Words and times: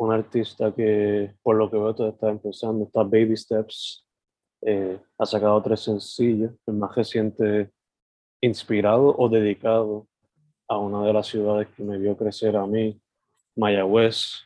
un 0.00 0.12
artista 0.12 0.74
que, 0.74 1.34
por 1.42 1.56
lo 1.56 1.70
que 1.70 1.76
veo, 1.76 1.90
está 1.90 2.30
empezando. 2.30 2.84
Está 2.84 3.02
Baby 3.02 3.36
Steps. 3.36 4.06
Eh, 4.62 4.98
ha 5.18 5.26
sacado 5.26 5.62
tres 5.62 5.80
sencillos. 5.80 6.52
El 6.66 6.74
más 6.74 6.94
reciente, 6.94 7.70
inspirado 8.40 9.14
o 9.18 9.28
dedicado 9.28 10.08
a 10.68 10.78
una 10.78 11.04
de 11.06 11.12
las 11.12 11.26
ciudades 11.26 11.68
que 11.76 11.82
me 11.82 11.98
vio 11.98 12.16
crecer 12.16 12.56
a 12.56 12.66
mí, 12.66 12.98
Mayagüez, 13.56 14.40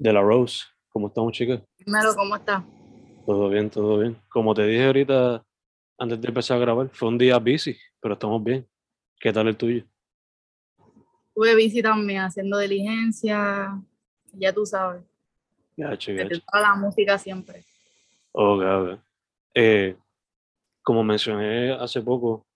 de 0.00 0.12
la 0.12 0.20
Rose. 0.20 0.64
¿Cómo 0.88 1.06
estamos, 1.06 1.32
chicas? 1.32 1.60
Primero, 1.76 2.12
¿cómo 2.16 2.34
está? 2.34 2.66
Todo 3.24 3.48
bien, 3.48 3.70
todo 3.70 3.98
bien. 3.98 4.16
Como 4.28 4.52
te 4.52 4.66
dije 4.66 4.86
ahorita, 4.86 5.44
antes 5.96 6.20
de 6.20 6.28
empezar 6.28 6.56
a 6.56 6.60
grabar, 6.60 6.90
fue 6.92 7.08
un 7.08 7.18
día 7.18 7.38
busy, 7.38 7.76
pero 8.00 8.14
estamos 8.14 8.42
bien. 8.42 8.66
¿Qué 9.20 9.32
tal 9.32 9.46
el 9.46 9.56
tuyo? 9.56 9.84
Tuve 11.34 11.54
bici 11.54 11.82
también, 11.82 12.22
haciendo 12.22 12.58
diligencia, 12.58 13.80
ya 14.34 14.52
tú 14.52 14.66
sabes. 14.66 15.02
Gacho, 15.76 16.12
gacho. 16.14 16.42
la 16.52 16.74
música 16.74 17.18
siempre. 17.18 17.64
Ok, 18.32 18.62
ok. 18.62 18.98
Eh, 19.54 19.96
como 20.82 21.04
mencioné 21.04 21.72
hace 21.72 22.00
poco, 22.02 22.46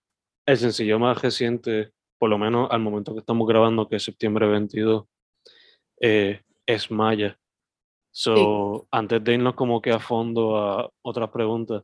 el 0.47 0.57
sencillo 0.57 0.99
más 0.99 1.21
reciente, 1.21 1.93
por 2.19 2.31
lo 2.31 2.39
menos 2.39 2.69
al 2.71 2.81
momento 2.81 3.13
que 3.13 3.21
estamos 3.21 3.47
grabando, 3.47 3.89
que 3.89 3.97
es 3.97 4.03
septiembre 4.03 4.47
22, 4.47 5.05
eh, 6.01 6.43
es 6.67 6.91
Maya. 6.91 7.39
So, 8.11 8.87
antes 8.91 9.23
de 9.25 9.35
irnos 9.35 9.55
como 9.55 9.81
que 9.81 9.91
a 9.91 9.99
fondo 9.99 10.59
a 10.59 10.91
otras 11.03 11.31
preguntas, 11.31 11.83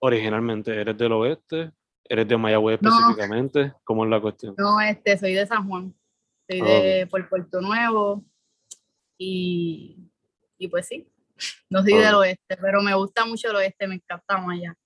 originalmente, 0.00 0.78
¿eres 0.78 0.98
del 0.98 1.12
oeste? 1.12 1.72
¿Eres 2.06 2.28
de 2.28 2.36
Mayagüez 2.36 2.82
No. 2.82 2.90
específicamente? 2.90 3.72
¿Cómo 3.84 4.04
es 4.04 4.10
la 4.10 4.20
cuestión? 4.20 4.54
No, 4.58 4.80
este, 4.80 5.16
soy 5.16 5.32
de 5.32 5.46
San 5.46 5.66
Juan. 5.66 5.94
Soy 6.48 6.60
de 6.60 7.06
por 7.10 7.26
Puerto 7.28 7.60
Nuevo. 7.62 8.22
Y, 9.18 10.10
y 10.58 10.68
pues 10.68 10.86
sí, 10.86 11.06
no 11.70 11.82
soy 11.82 11.94
Ah. 11.94 12.06
del 12.06 12.14
oeste, 12.16 12.56
pero 12.60 12.82
me 12.82 12.94
gusta 12.94 13.24
mucho 13.24 13.50
el 13.50 13.56
oeste, 13.56 13.86
me 13.86 13.96
encanta 13.96 14.38
Maya. 14.38 14.76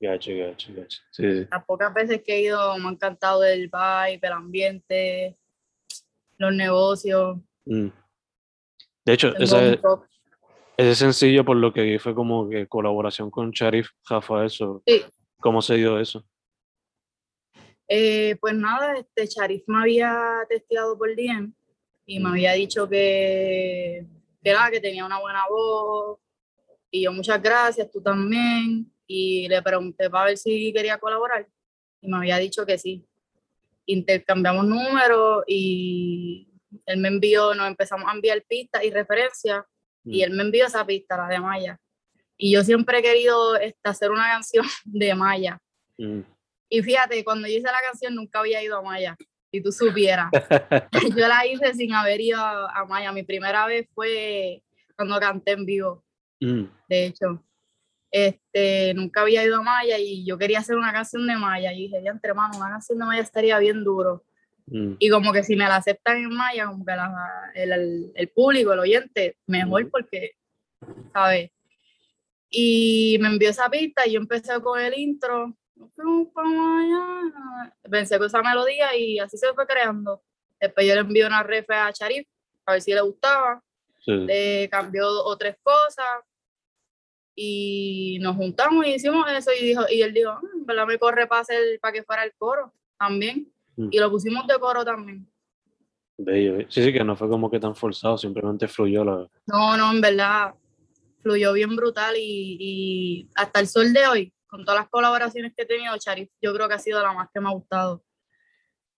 Gacho, 0.00 0.30
gacho, 0.36 0.72
gacho. 0.74 1.00
Sí, 1.10 1.22
sí. 1.22 1.48
Las 1.50 1.64
pocas 1.64 1.92
veces 1.94 2.22
que 2.22 2.34
he 2.36 2.40
ido 2.42 2.76
me 2.78 2.88
ha 2.88 2.92
encantado 2.92 3.44
el 3.44 3.68
vibe, 3.68 4.20
el 4.26 4.32
ambiente, 4.32 5.38
los 6.36 6.54
negocios. 6.54 7.38
Mm. 7.64 7.88
De 9.06 9.12
hecho, 9.12 9.34
ese, 9.36 9.80
ese 10.76 10.94
sencillo, 10.96 11.44
por 11.44 11.56
lo 11.56 11.72
que 11.72 11.80
vi, 11.82 11.98
fue 11.98 12.14
como 12.14 12.48
que 12.50 12.66
colaboración 12.66 13.30
con 13.30 13.50
Sharif 13.52 13.88
Rafael. 14.08 14.50
so, 14.50 14.82
Sí. 14.86 15.02
¿Cómo 15.38 15.62
se 15.62 15.76
dio 15.76 15.98
eso? 16.00 16.26
Eh, 17.88 18.36
pues 18.40 18.54
nada, 18.54 18.98
este 18.98 19.26
Sharif 19.26 19.62
me 19.68 19.78
había 19.80 20.40
testeado 20.48 20.98
por 20.98 21.14
DM 21.14 21.52
y 22.06 22.20
me 22.20 22.30
había 22.30 22.52
dicho 22.52 22.88
que, 22.88 24.06
que, 24.42 24.52
nada, 24.52 24.70
que 24.70 24.80
tenía 24.80 25.04
una 25.04 25.18
buena 25.18 25.42
voz. 25.48 26.18
Y 26.90 27.02
yo, 27.02 27.12
muchas 27.12 27.42
gracias, 27.42 27.90
tú 27.90 28.00
también. 28.00 28.90
Y 29.06 29.48
le 29.48 29.60
pregunté 29.60 30.08
para 30.08 30.26
ver 30.26 30.38
si 30.38 30.72
quería 30.72 30.98
colaborar. 30.98 31.46
Y 32.00 32.08
me 32.08 32.16
había 32.16 32.38
dicho 32.38 32.64
que 32.64 32.78
sí. 32.78 33.04
Intercambiamos 33.86 34.66
números 34.66 35.44
y 35.46 36.48
él 36.86 36.98
me 36.98 37.08
envió, 37.08 37.54
nos 37.54 37.66
empezamos 37.66 38.08
a 38.08 38.14
enviar 38.14 38.42
pistas 38.48 38.84
y 38.84 38.90
referencias. 38.90 39.64
Y 40.04 40.20
Mm. 40.20 40.22
él 40.22 40.30
me 40.30 40.42
envió 40.44 40.66
esa 40.66 40.86
pista, 40.86 41.16
la 41.16 41.26
de 41.26 41.40
Maya. 41.40 41.80
Y 42.36 42.52
yo 42.52 42.62
siempre 42.62 42.98
he 42.98 43.02
querido 43.02 43.56
este, 43.56 43.88
hacer 43.88 44.10
una 44.12 44.22
canción 44.32 44.66
de 44.84 45.14
Maya. 45.14 45.58
Mm. 45.98 46.20
Y 46.68 46.82
fíjate, 46.82 47.24
cuando 47.24 47.48
yo 47.48 47.54
hice 47.54 47.66
la 47.66 47.80
canción 47.84 48.14
nunca 48.14 48.38
había 48.40 48.62
ido 48.62 48.76
a 48.76 48.82
Maya, 48.82 49.16
si 49.56 49.62
tú 49.62 49.72
supieras. 49.72 50.28
yo 51.16 51.28
la 51.28 51.46
hice 51.46 51.72
sin 51.74 51.92
haber 51.94 52.20
ido 52.20 52.38
a, 52.40 52.84
Maya. 52.88 53.12
Mi 53.12 53.22
primera 53.22 53.66
vez 53.66 53.88
fue 53.94 54.62
cuando 54.96 55.18
canté 55.20 55.52
en 55.52 55.64
vivo, 55.66 56.02
Mm. 56.40 56.64
de 56.88 57.06
hecho. 57.06 57.42
Este, 58.10 58.92
nunca 58.94 59.22
había 59.22 59.42
ido 59.44 59.56
a 59.56 59.62
Maya 59.62 59.98
y 59.98 60.24
yo 60.26 60.36
quería 60.38 60.58
hacer 60.60 60.76
una 60.76 60.92
canción 60.92 61.26
de 61.26 61.36
Maya. 61.36 61.72
Y 61.72 61.84
dije, 61.88 62.02
ya 62.04 62.10
entre 62.10 62.34
manos, 62.34 62.56
una 62.58 62.70
canción 62.70 62.98
de 62.98 63.04
Maya 63.06 63.22
estaría 63.22 63.58
bien 63.58 63.82
duro. 63.84 64.24
Mm. 64.66 64.94
Y 64.98 65.08
como 65.10 65.32
que 65.32 65.42
si 65.42 65.56
me 65.56 65.64
la 65.66 65.76
aceptan 65.76 66.18
en 66.18 66.28
Maya, 66.30 66.66
como 66.66 66.84
que 66.84 66.92
la- 66.94 67.50
el, 67.54 67.72
el- 67.72 68.12
el 68.14 68.28
público, 68.28 68.72
el 68.74 68.80
oyente, 68.80 69.36
mejor 69.46 69.82
Ujú. 69.82 69.90
porque, 69.92 70.32
¿sabes? 71.12 71.50
Y 72.50 73.16
me 73.20 73.28
envió 73.28 73.50
esa 73.50 73.68
pista 73.70 74.06
y 74.06 74.12
yo 74.12 74.20
empecé 74.20 74.60
con 74.60 74.78
el 74.80 74.96
intro. 74.98 75.56
Pensé 77.90 78.18
con 78.18 78.26
esa 78.26 78.42
melodía 78.42 78.94
y 78.96 79.18
así 79.18 79.36
se 79.36 79.52
fue 79.54 79.66
creando. 79.66 80.22
Después 80.60 80.86
yo 80.86 80.94
le 80.94 81.00
envié 81.00 81.26
una 81.26 81.42
ref 81.42 81.68
a 81.70 81.90
Sharif 81.90 82.26
a 82.64 82.72
ver 82.72 82.82
si 82.82 82.92
le 82.92 83.00
gustaba. 83.00 83.62
Sí. 84.04 84.12
Le 84.12 84.68
cambió 84.70 85.04
dos 85.06 85.22
o 85.26 85.36
tres 85.36 85.56
cosas 85.62 86.06
y 87.34 88.18
nos 88.20 88.36
juntamos 88.36 88.86
y 88.86 88.94
hicimos 88.94 89.30
eso 89.30 89.50
y 89.58 89.64
dijo 89.64 89.82
y 89.90 90.00
él 90.02 90.14
dijo, 90.14 90.30
"Ah, 90.30 90.40
en 90.54 90.64
verdad 90.64 90.86
me 90.86 90.98
corre 90.98 91.26
para 91.26 91.42
hacer 91.42 91.78
para 91.80 91.92
que 91.92 92.02
fuera 92.02 92.24
el 92.24 92.32
coro 92.38 92.72
también 92.98 93.52
Mm. 93.78 93.88
y 93.90 93.98
lo 93.98 94.10
pusimos 94.10 94.46
de 94.46 94.58
coro 94.58 94.82
también. 94.86 95.30
Bello, 96.16 96.54
bello. 96.56 96.66
Sí, 96.70 96.82
sí, 96.82 96.92
que 96.94 97.04
no 97.04 97.14
fue 97.14 97.28
como 97.28 97.50
que 97.50 97.60
tan 97.60 97.76
forzado, 97.76 98.16
simplemente 98.16 98.66
fluyó 98.68 99.04
la. 99.04 99.28
No, 99.46 99.76
no, 99.76 99.92
en 99.92 100.00
verdad 100.00 100.54
fluyó 101.22 101.52
bien 101.52 101.76
brutal 101.76 102.16
y, 102.16 102.56
y 102.58 103.28
hasta 103.34 103.60
el 103.60 103.68
sol 103.68 103.92
de 103.92 104.06
hoy, 104.06 104.32
con 104.46 104.64
todas 104.64 104.80
las 104.80 104.88
colaboraciones 104.88 105.52
que 105.54 105.62
he 105.62 105.66
tenido, 105.66 105.96
Charif, 105.98 106.30
yo 106.40 106.54
creo 106.54 106.68
que 106.68 106.74
ha 106.74 106.78
sido 106.78 107.02
la 107.02 107.12
más 107.12 107.28
que 107.32 107.40
me 107.40 107.48
ha 107.48 107.52
gustado. 107.52 108.04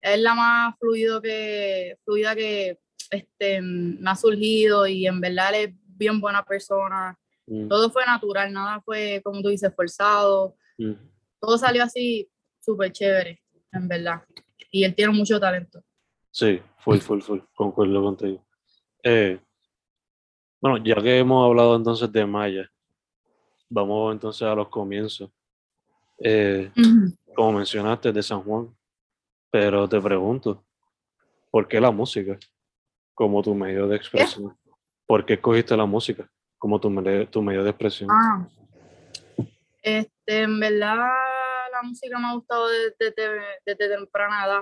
Es 0.01 0.19
la 0.19 0.35
más 0.35 0.75
fluido 0.79 1.21
que, 1.21 1.97
fluida 2.05 2.35
que 2.35 2.79
este, 3.09 3.61
me 3.61 4.09
ha 4.09 4.15
surgido 4.15 4.87
y 4.87 5.07
en 5.07 5.19
verdad 5.21 5.55
él 5.55 5.69
es 5.69 5.75
bien 5.83 6.19
buena 6.19 6.43
persona. 6.43 7.17
Mm, 7.47 7.67
Todo 7.67 7.89
fue 7.89 8.05
natural, 8.05 8.51
nada 8.51 8.81
fue, 8.81 9.21
como 9.23 9.41
tú 9.41 9.49
dices, 9.49 9.73
forzado. 9.75 10.55
mm. 10.77 10.93
Todo 11.39 11.57
salió 11.57 11.83
así 11.83 12.29
súper 12.59 12.91
chévere, 12.91 13.41
en 13.71 13.87
verdad. 13.87 14.23
Y 14.71 14.83
él 14.83 14.93
tiene 14.95 15.13
mucho 15.13 15.39
talento. 15.39 15.83
Sí, 16.31 16.61
full, 16.79 16.97
full, 16.97 17.21
full. 17.21 17.39
Concuerdo 17.55 18.03
contigo. 18.03 18.45
Eh, 19.03 19.39
bueno, 20.59 20.83
ya 20.83 20.95
que 21.01 21.19
hemos 21.19 21.47
hablado 21.47 21.75
entonces 21.75 22.11
de 22.11 22.25
Maya, 22.25 22.69
vamos 23.69 24.13
entonces 24.13 24.41
a 24.41 24.55
los 24.55 24.69
comienzos. 24.69 25.29
Eh, 26.19 26.71
como 27.35 27.53
mencionaste, 27.53 28.11
de 28.11 28.23
San 28.23 28.41
Juan. 28.43 28.75
Pero 29.51 29.87
te 29.87 29.99
pregunto, 30.01 30.65
¿por 31.51 31.67
qué 31.67 31.79
la 31.79 31.91
música 31.91 32.37
como 33.13 33.41
tu 33.41 33.53
medio 33.55 33.87
de 33.87 33.95
expresión? 33.97 34.57
¿Por 35.05 35.25
qué 35.25 35.33
escogiste 35.35 35.75
la 35.77 35.85
música? 35.85 36.29
como 36.59 36.79
tu, 36.81 36.89
medio- 36.89 37.29
tu 37.29 37.39
medio 37.43 37.63
de 37.63 37.69
expresión. 37.69 38.09
Ah, 38.11 38.47
este, 39.81 40.41
en 40.41 40.59
verdad 40.59 40.95
la 41.71 41.81
música 41.83 42.17
me 42.17 42.25
ha 42.27 42.33
gustado 42.33 42.67
desde, 42.67 42.95
desde- 43.15 43.41
desde 43.63 43.89
temprana 43.95 44.45
edad. 44.47 44.61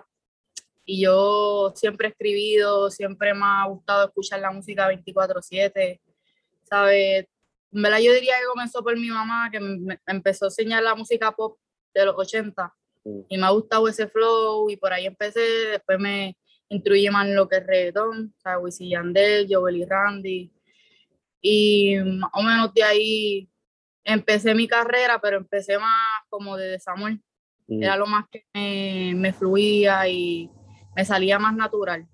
Y 0.83 1.03
yo 1.05 1.71
siempre 1.75 2.07
he 2.07 2.11
escribido, 2.11 2.91
siempre 2.91 3.33
me 3.33 3.45
ha 3.45 3.65
gustado 3.67 4.05
escuchar 4.07 4.41
la 4.41 4.51
música 4.51 4.87
24/7, 4.89 6.01
¿sabes? 6.63 7.27
En 7.75 7.81
verdad 7.81 7.99
yo 7.99 8.13
diría 8.13 8.39
que 8.39 8.45
comenzó 8.47 8.81
por 8.83 8.97
mi 8.97 9.09
mamá, 9.09 9.49
que 9.51 9.59
me 9.59 9.99
empezó 10.07 10.45
a 10.45 10.47
enseñar 10.47 10.81
la 10.81 10.95
música 10.95 11.31
pop 11.31 11.59
de 11.93 12.05
los 12.05 12.15
80 12.17 12.73
Mm. 13.05 13.19
y 13.29 13.37
me 13.37 13.45
ha 13.45 13.51
gustado 13.51 13.87
ese 13.87 14.07
flow 14.07 14.69
y 14.69 14.77
por 14.77 14.91
ahí 14.91 15.05
empecé, 15.05 15.39
después 15.39 15.99
me 15.99 16.35
instruí 16.69 17.07
más 17.09 17.27
en 17.27 17.35
lo 17.35 17.47
que 17.47 17.57
es 17.57 17.65
reggaetón, 17.67 18.33
¿sabes? 18.39 18.63
Wisin 18.63 18.87
y 18.87 18.89
Yandel, 18.91 19.47
Joel 19.47 19.77
y 19.77 19.85
Randy. 19.85 20.51
Y 21.39 21.95
más 21.97 22.31
o 22.33 22.41
menos 22.41 22.73
de 22.73 22.83
ahí 22.83 23.49
empecé 24.03 24.55
mi 24.55 24.67
carrera, 24.67 25.19
pero 25.21 25.37
empecé 25.37 25.77
más 25.77 26.23
como 26.29 26.57
de 26.57 26.69
desamor. 26.69 27.11
Mm, 27.67 27.83
Era 27.83 27.95
lo 27.97 28.07
más 28.07 28.25
que 28.31 28.43
me, 28.53 29.13
me 29.15 29.31
fluía 29.33 30.07
y 30.07 30.49
me 30.95 31.05
salía 31.05 31.37
más 31.37 31.55
natural. 31.55 32.07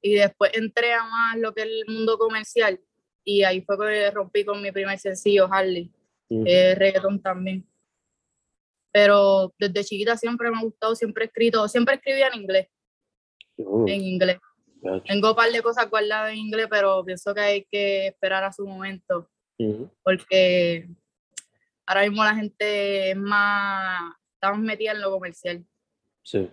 Y 0.00 0.14
después 0.14 0.50
entré 0.54 0.94
a 0.94 1.04
más 1.04 1.36
lo 1.36 1.52
que 1.52 1.60
es 1.60 1.66
el 1.66 1.94
mundo 1.94 2.16
comercial 2.16 2.80
y 3.24 3.42
ahí 3.42 3.60
fue 3.62 3.78
que 3.78 4.10
rompí 4.10 4.44
con 4.44 4.60
mi 4.62 4.72
primer 4.72 4.98
sencillo, 4.98 5.48
Harley, 5.50 5.92
reggaetón 6.28 7.20
también. 7.20 7.66
Pero 8.92 9.52
desde 9.58 9.84
chiquita 9.84 10.16
siempre 10.16 10.50
me 10.50 10.58
ha 10.58 10.62
gustado, 10.62 10.94
siempre 10.96 11.24
he 11.24 11.26
escrito, 11.26 11.68
siempre 11.68 11.94
escribía 11.94 12.28
en 12.28 12.40
inglés, 12.40 12.68
uh, 13.58 13.86
en 13.86 14.00
inglés. 14.02 14.38
Tengo 15.06 15.30
un 15.30 15.36
par 15.36 15.52
de 15.52 15.62
cosas 15.62 15.88
guardadas 15.88 16.32
en 16.32 16.38
inglés, 16.38 16.66
pero 16.68 17.04
pienso 17.04 17.34
que 17.34 17.40
hay 17.40 17.64
que 17.70 18.08
esperar 18.08 18.42
a 18.42 18.52
su 18.52 18.66
momento 18.66 19.28
porque 20.02 20.88
ahora 21.86 22.02
mismo 22.02 22.24
la 22.24 22.34
gente 22.34 23.10
es 23.10 23.16
más, 23.16 24.14
estamos 24.34 24.60
metida 24.60 24.92
en 24.92 25.00
lo 25.00 25.10
comercial 25.10 25.64
Sí, 26.22 26.48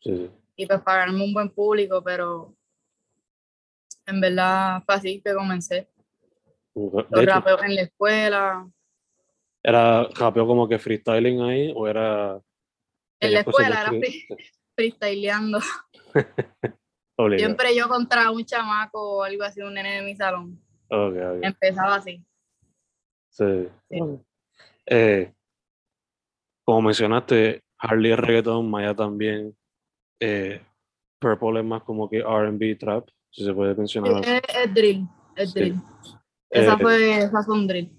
sí, 0.00 0.16
sí. 0.16 0.30
y 0.56 0.66
pues 0.66 0.80
para 0.82 1.00
ganarme 1.00 1.24
un 1.24 1.34
buen 1.34 1.50
público, 1.50 2.02
pero 2.02 2.54
en 4.06 4.20
verdad 4.20 4.82
fue 4.84 4.94
así 4.94 5.20
que 5.20 5.34
comencé. 5.34 5.88
De 6.76 7.04
Los 7.10 7.22
hecho, 7.22 7.32
rapeos 7.32 7.62
en 7.64 7.74
la 7.74 7.80
escuela, 7.82 8.70
¿era 9.62 10.04
rapeo 10.14 10.46
como 10.46 10.68
que 10.68 10.78
freestyling 10.78 11.40
ahí 11.40 11.72
o 11.74 11.88
era... 11.88 12.38
en 13.20 13.32
la 13.32 13.40
escuela 13.40 13.80
era 13.80 13.90
free- 13.92 14.26
freestyleando. 14.74 15.58
Siempre 17.38 17.74
yo 17.74 17.88
contra 17.88 18.30
un 18.30 18.44
chamaco 18.44 19.16
o 19.18 19.22
algo 19.22 19.42
así, 19.42 19.62
un 19.62 19.72
nene 19.72 19.96
de 19.96 20.02
mi 20.02 20.14
salón. 20.14 20.60
Ok, 20.90 21.14
ok. 21.16 21.38
Empezaba 21.42 21.94
así. 21.94 22.22
Sí. 23.30 23.68
Sí. 23.90 23.98
Eh, 24.84 25.32
como 26.62 26.82
mencionaste, 26.82 27.62
Harley 27.78 28.12
es 28.12 28.18
reggaeton, 28.18 28.70
Maya 28.70 28.94
también. 28.94 29.56
Eh, 30.20 30.60
Purple 31.18 31.60
es 31.60 31.64
más 31.64 31.82
como 31.84 32.08
que 32.10 32.20
RB 32.22 32.76
trap, 32.78 33.08
si 33.30 33.46
se 33.46 33.54
puede 33.54 33.74
mencionar 33.74 34.16
así. 34.16 34.30
Es, 34.30 34.42
es 34.56 34.74
drill, 34.74 35.08
es 35.36 35.52
Sí. 35.52 35.58
drill. 35.60 35.82
Esa 36.50 36.74
Eh, 36.74 36.78
fue, 36.80 37.18
esa 37.18 37.42
fue 37.42 37.54
un 37.54 37.66
drill. 37.66 37.90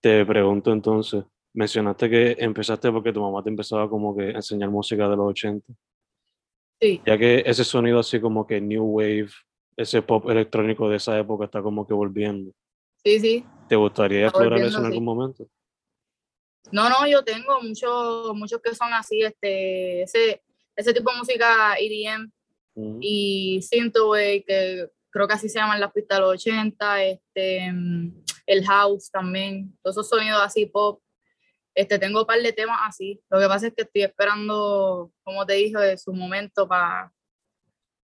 Te 0.00 0.24
pregunto 0.26 0.72
entonces, 0.72 1.24
mencionaste 1.54 2.10
que 2.10 2.36
empezaste 2.38 2.90
porque 2.92 3.12
tu 3.12 3.20
mamá 3.20 3.42
te 3.42 3.50
empezaba 3.50 3.88
como 3.88 4.14
que 4.16 4.24
a 4.24 4.30
enseñar 4.36 4.70
música 4.70 5.08
de 5.08 5.16
los 5.16 5.26
80, 5.30 5.72
Sí, 6.80 7.00
ya 7.06 7.16
que 7.16 7.42
ese 7.46 7.64
sonido 7.64 8.00
así 8.00 8.20
como 8.20 8.46
que 8.46 8.60
New 8.60 8.84
Wave, 8.84 9.30
ese 9.76 10.02
pop 10.02 10.28
electrónico 10.28 10.88
de 10.88 10.96
esa 10.96 11.18
época 11.18 11.46
está 11.46 11.62
como 11.62 11.86
que 11.86 11.94
volviendo. 11.94 12.52
sí, 13.02 13.20
sí. 13.20 13.44
¿Te 13.68 13.76
gustaría 13.76 14.26
Está 14.26 14.38
explorar 14.38 14.60
eso 14.66 14.78
en 14.78 14.84
sí. 14.84 14.88
algún 14.90 15.04
momento? 15.04 15.48
No, 16.72 16.88
no, 16.88 17.06
yo 17.06 17.22
tengo 17.24 17.62
muchos, 17.62 18.34
muchos 18.34 18.60
que 18.60 18.74
son 18.74 18.92
así, 18.92 19.22
este, 19.22 20.02
ese, 20.02 20.42
ese 20.76 20.92
tipo 20.92 21.10
de 21.12 21.18
música 21.18 21.74
EDM 21.78 22.30
Ujú. 22.74 22.98
y 23.00 23.60
synthwave, 23.62 24.44
que 24.46 24.90
creo 25.14 25.28
que 25.28 25.34
así 25.34 25.48
se 25.48 25.60
llaman 25.60 25.78
las 25.78 25.92
pistas 25.92 26.18
de 26.18 26.22
los 26.22 26.32
80, 26.32 27.04
este, 27.04 27.70
mm, 27.72 28.24
el 28.46 28.66
house 28.66 29.12
también, 29.12 29.78
todos 29.80 29.94
esos 29.96 30.08
sonidos 30.08 30.42
así 30.42 30.66
pop. 30.66 31.00
Este, 31.72 32.00
tengo 32.00 32.22
un 32.22 32.26
par 32.26 32.40
de 32.42 32.52
temas 32.52 32.80
así. 32.82 33.22
Lo 33.30 33.38
que 33.38 33.46
pasa 33.46 33.68
es 33.68 33.74
que 33.74 33.82
estoy 33.82 34.02
esperando, 34.02 35.12
como 35.22 35.46
te 35.46 35.54
dije, 35.54 35.96
su 35.98 36.12
momento 36.12 36.66
para 36.66 37.12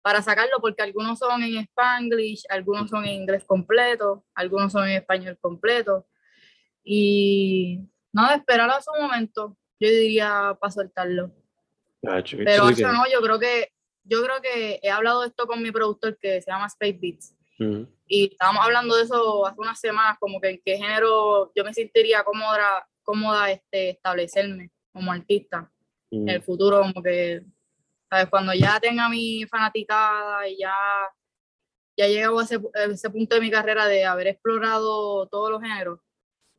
para 0.01 0.21
sacarlo, 0.21 0.59
porque 0.61 0.83
algunos 0.83 1.19
son 1.19 1.43
en 1.43 1.57
Spanglish, 1.57 2.43
algunos 2.49 2.89
son 2.89 3.03
en 3.03 3.13
inglés 3.23 3.43
completo, 3.45 4.23
algunos 4.35 4.71
son 4.71 4.87
en 4.87 4.95
español 4.95 5.37
completo. 5.41 6.07
Y 6.81 7.81
nada, 8.13 8.35
esperar 8.35 8.69
a 8.69 8.81
su 8.81 8.89
momento, 8.97 9.57
yo 9.81 9.89
diría 9.89 10.57
para 10.61 10.71
soltarlo. 10.71 11.33
Gacho, 12.01 12.37
Pero 12.37 12.69
eso 12.69 12.89
no, 12.89 13.03
yo 13.11 13.21
creo 13.21 13.37
que 13.37 13.73
yo 14.07 14.23
creo 14.23 14.41
que 14.41 14.79
he 14.81 14.89
hablado 14.89 15.21
de 15.21 15.27
esto 15.27 15.47
con 15.47 15.61
mi 15.61 15.71
productor 15.71 16.17
que 16.17 16.41
se 16.41 16.51
llama 16.51 16.67
Space 16.67 16.97
Beats. 16.99 17.35
Y 18.07 18.31
estábamos 18.31 18.63
hablando 18.63 18.95
de 18.95 19.03
eso 19.03 19.45
hace 19.45 19.59
unas 19.59 19.79
semanas, 19.79 20.17
como 20.19 20.39
que 20.39 20.49
en 20.49 20.61
qué 20.63 20.77
género 20.77 21.51
yo 21.55 21.63
me 21.63 21.73
sentiría 21.73 22.23
cómoda, 22.23 22.87
cómoda 23.03 23.51
este, 23.51 23.89
establecerme 23.89 24.71
como 24.91 25.11
artista 25.11 25.71
en 26.11 26.29
el 26.29 26.41
futuro, 26.41 26.81
como 26.81 27.03
que, 27.03 27.43
¿sabes? 28.09 28.27
Cuando 28.29 28.53
ya 28.53 28.79
tenga 28.79 29.09
mi 29.09 29.45
fanaticada 29.45 30.47
y 30.47 30.57
ya, 30.59 30.73
ya 31.97 32.05
he 32.05 32.13
llegado 32.13 32.39
a 32.39 32.43
ese, 32.43 32.59
a 32.75 32.83
ese 32.83 33.09
punto 33.09 33.35
de 33.35 33.41
mi 33.41 33.51
carrera 33.51 33.87
de 33.87 34.05
haber 34.05 34.27
explorado 34.27 35.27
todos 35.27 35.51
los 35.51 35.61
géneros, 35.61 35.99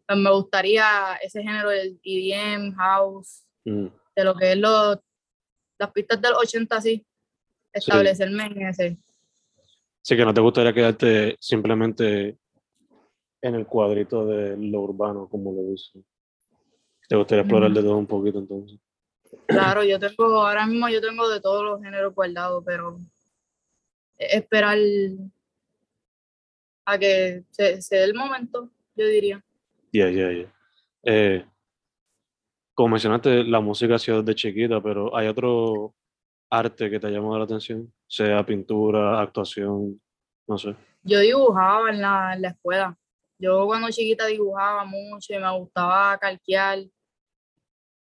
pues 0.07 0.19
me 0.19 0.31
gustaría 0.31 1.15
ese 1.23 1.43
género 1.43 1.71
del 1.71 2.01
EDM, 2.03 2.75
house, 2.75 3.45
de 3.65 4.25
lo 4.25 4.35
que 4.35 4.53
es 4.53 4.59
lo, 4.59 5.01
las 5.79 5.93
pistas 5.93 6.21
del 6.21 6.33
80 6.33 6.77
así, 6.77 7.07
establecerme 7.79 8.47
en 8.47 8.63
ese. 8.67 8.99
Sí, 10.03 10.17
que 10.17 10.25
no 10.25 10.33
te 10.33 10.41
gustaría 10.41 10.73
quedarte 10.73 11.37
simplemente 11.41 12.39
en 13.41 13.55
el 13.55 13.67
cuadrito 13.67 14.27
de 14.27 14.57
lo 14.57 14.81
urbano, 14.81 15.29
como 15.29 15.53
lo 15.53 15.71
dicen. 15.71 16.05
Te 17.09 17.17
gustaría 17.17 17.43
explorar 17.43 17.71
de 17.73 17.83
todo 17.83 17.97
un 17.97 18.07
poquito 18.07 18.39
entonces. 18.39 18.79
Claro, 19.47 19.83
yo 19.85 19.99
tengo, 19.99 20.47
ahora 20.47 20.67
mismo 20.67 20.89
yo 20.89 21.01
tengo 21.01 21.29
de 21.29 21.41
todos 21.41 21.65
los 21.65 21.83
géneros 21.83 22.15
guardados, 22.15 22.63
pero 22.65 22.99
es 24.17 24.35
esperar 24.35 24.79
a 26.85 26.99
que 26.99 27.45
se, 27.51 27.81
se 27.83 27.97
dé 27.97 28.05
el 28.05 28.15
momento, 28.15 28.71
yo 28.97 29.07
diría. 29.07 29.45
Ya, 29.93 30.11
ya, 30.11 30.33
ya. 30.33 30.53
Eh, 31.05 31.45
como 32.75 32.91
mencionaste, 32.91 33.45
la 33.45 33.61
música 33.61 33.97
ha 33.97 33.99
sido 33.99 34.23
desde 34.23 34.37
chiquita, 34.37 34.81
pero 34.81 35.15
¿hay 35.17 35.29
otro 35.29 35.95
arte 36.51 36.91
que 36.91 36.99
te 36.99 37.07
ha 37.07 37.11
llamado 37.11 37.39
la 37.39 37.45
atención? 37.45 37.93
Sea 38.07 38.45
pintura, 38.45 39.21
actuación, 39.21 40.01
no 40.47 40.59
sé. 40.59 40.75
Yo 41.03 41.21
dibujaba 41.21 41.91
en 41.91 42.01
la, 42.01 42.35
en 42.35 42.43
la 42.43 42.49
escuela. 42.49 42.99
Yo 43.39 43.67
cuando 43.67 43.89
chiquita 43.91 44.27
dibujaba 44.27 44.85
mucho 44.85 45.33
y 45.33 45.39
me 45.39 45.59
gustaba 45.59 46.19
calquear 46.19 46.81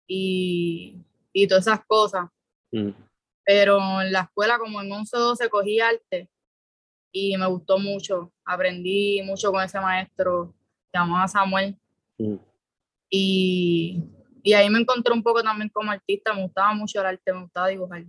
y, 0.06 1.02
y 1.32 1.46
todas 1.48 1.66
esas 1.66 1.84
cosas. 1.86 2.26
Mm, 2.72 2.90
Pero 3.44 3.78
en 4.02 4.12
la 4.12 4.20
escuela, 4.20 4.58
como 4.58 4.80
en 4.80 4.92
11 4.92 5.16
o 5.16 5.20
12, 5.20 5.48
cogí 5.48 5.80
arte 5.80 6.28
y 7.12 7.36
me 7.36 7.46
gustó 7.46 7.78
mucho. 7.78 8.32
Aprendí 8.44 9.22
mucho 9.22 9.50
con 9.50 9.62
ese 9.62 9.80
maestro, 9.80 10.54
se 10.92 10.98
llamaba 10.98 11.26
Samuel. 11.28 11.76
mm, 12.18 12.36
Y, 13.10 14.02
y 14.42 14.52
ahí 14.52 14.68
me 14.70 14.80
encontré 14.80 15.12
un 15.12 15.22
poco 15.22 15.42
también 15.42 15.70
como 15.70 15.90
artista. 15.90 16.32
Me 16.32 16.42
gustaba 16.42 16.74
mucho 16.74 17.00
el 17.00 17.06
arte, 17.06 17.32
me 17.32 17.42
gustaba 17.42 17.68
dibujar. 17.68 18.04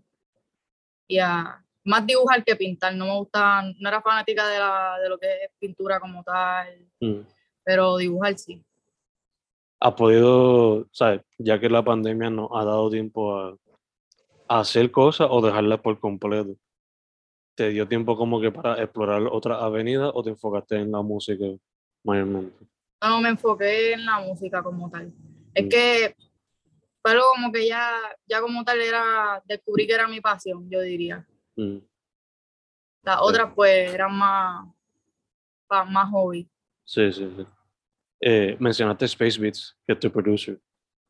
Y 1.08 1.20
a- 1.20 1.62
más 1.84 2.06
dibujar 2.06 2.44
que 2.44 2.56
pintar. 2.56 2.96
No 2.96 3.06
me 3.06 3.16
gustaba, 3.18 3.62
no 3.80 3.88
era 3.90 4.02
fanática 4.02 4.48
de, 4.48 4.58
la, 4.60 4.98
de 5.02 5.10
lo 5.10 5.18
que 5.20 5.28
es 5.28 5.52
pintura 5.60 6.00
como 6.00 6.24
tal, 6.24 6.68
mm. 7.00 7.20
pero 7.64 7.98
dibujar 7.98 8.38
sí. 8.38 8.64
¿Has 9.80 9.94
podido, 9.94 10.88
sabes, 10.92 11.22
ya 11.38 11.60
que 11.60 11.70
la 11.70 11.84
pandemia 11.84 12.30
nos 12.30 12.50
ha 12.54 12.64
dado 12.66 12.90
tiempo 12.90 13.38
a, 13.38 13.56
a 14.48 14.60
hacer 14.62 14.90
cosas 14.90 15.28
o 15.30 15.42
dejarlas 15.42 15.80
por 15.80 16.00
completo? 16.00 16.56
¿Te 17.56 17.70
dio 17.70 17.88
tiempo 17.88 18.18
como 18.18 18.42
que 18.42 18.52
para 18.52 18.82
explorar 18.82 19.22
otras 19.32 19.62
avenidas 19.62 20.12
o 20.14 20.24
te 20.24 20.32
enfocaste 20.32 20.78
en 20.78 20.92
la 20.92 21.02
música 21.02 21.46
mayormente? 22.04 22.66
No 23.02 23.22
me 23.22 23.30
enfoqué 23.30 23.94
en 23.94 24.06
la 24.06 24.20
música 24.22 24.64
como 24.64 24.90
tal. 24.90 25.14
Es 25.54 25.66
Mm. 25.66 25.70
que 25.70 26.16
algo 27.14 27.26
como 27.36 27.52
que 27.52 27.68
ya, 27.68 27.92
ya 28.26 28.42
como 28.42 28.64
tal 28.64 28.82
era, 28.82 29.42
descubrí 29.46 29.86
que 29.88 29.94
era 29.94 30.08
mi 30.08 30.22
pasión, 30.22 30.70
yo 30.70 30.82
diría. 30.82 31.26
Mm, 31.56 31.78
Las 33.04 33.18
otras 33.22 33.52
pues 33.54 33.94
eran 33.94 34.18
más, 34.18 34.66
más 35.70 36.10
hobby. 36.12 36.50
Sí, 36.84 37.12
sí, 37.12 37.32
sí. 37.38 37.46
Eh, 38.22 38.58
mencionaste 38.60 39.06
Space 39.06 39.40
Beats, 39.40 39.78
que 39.86 39.94
es 39.94 40.00
tu 40.00 40.12
producer. 40.12 40.60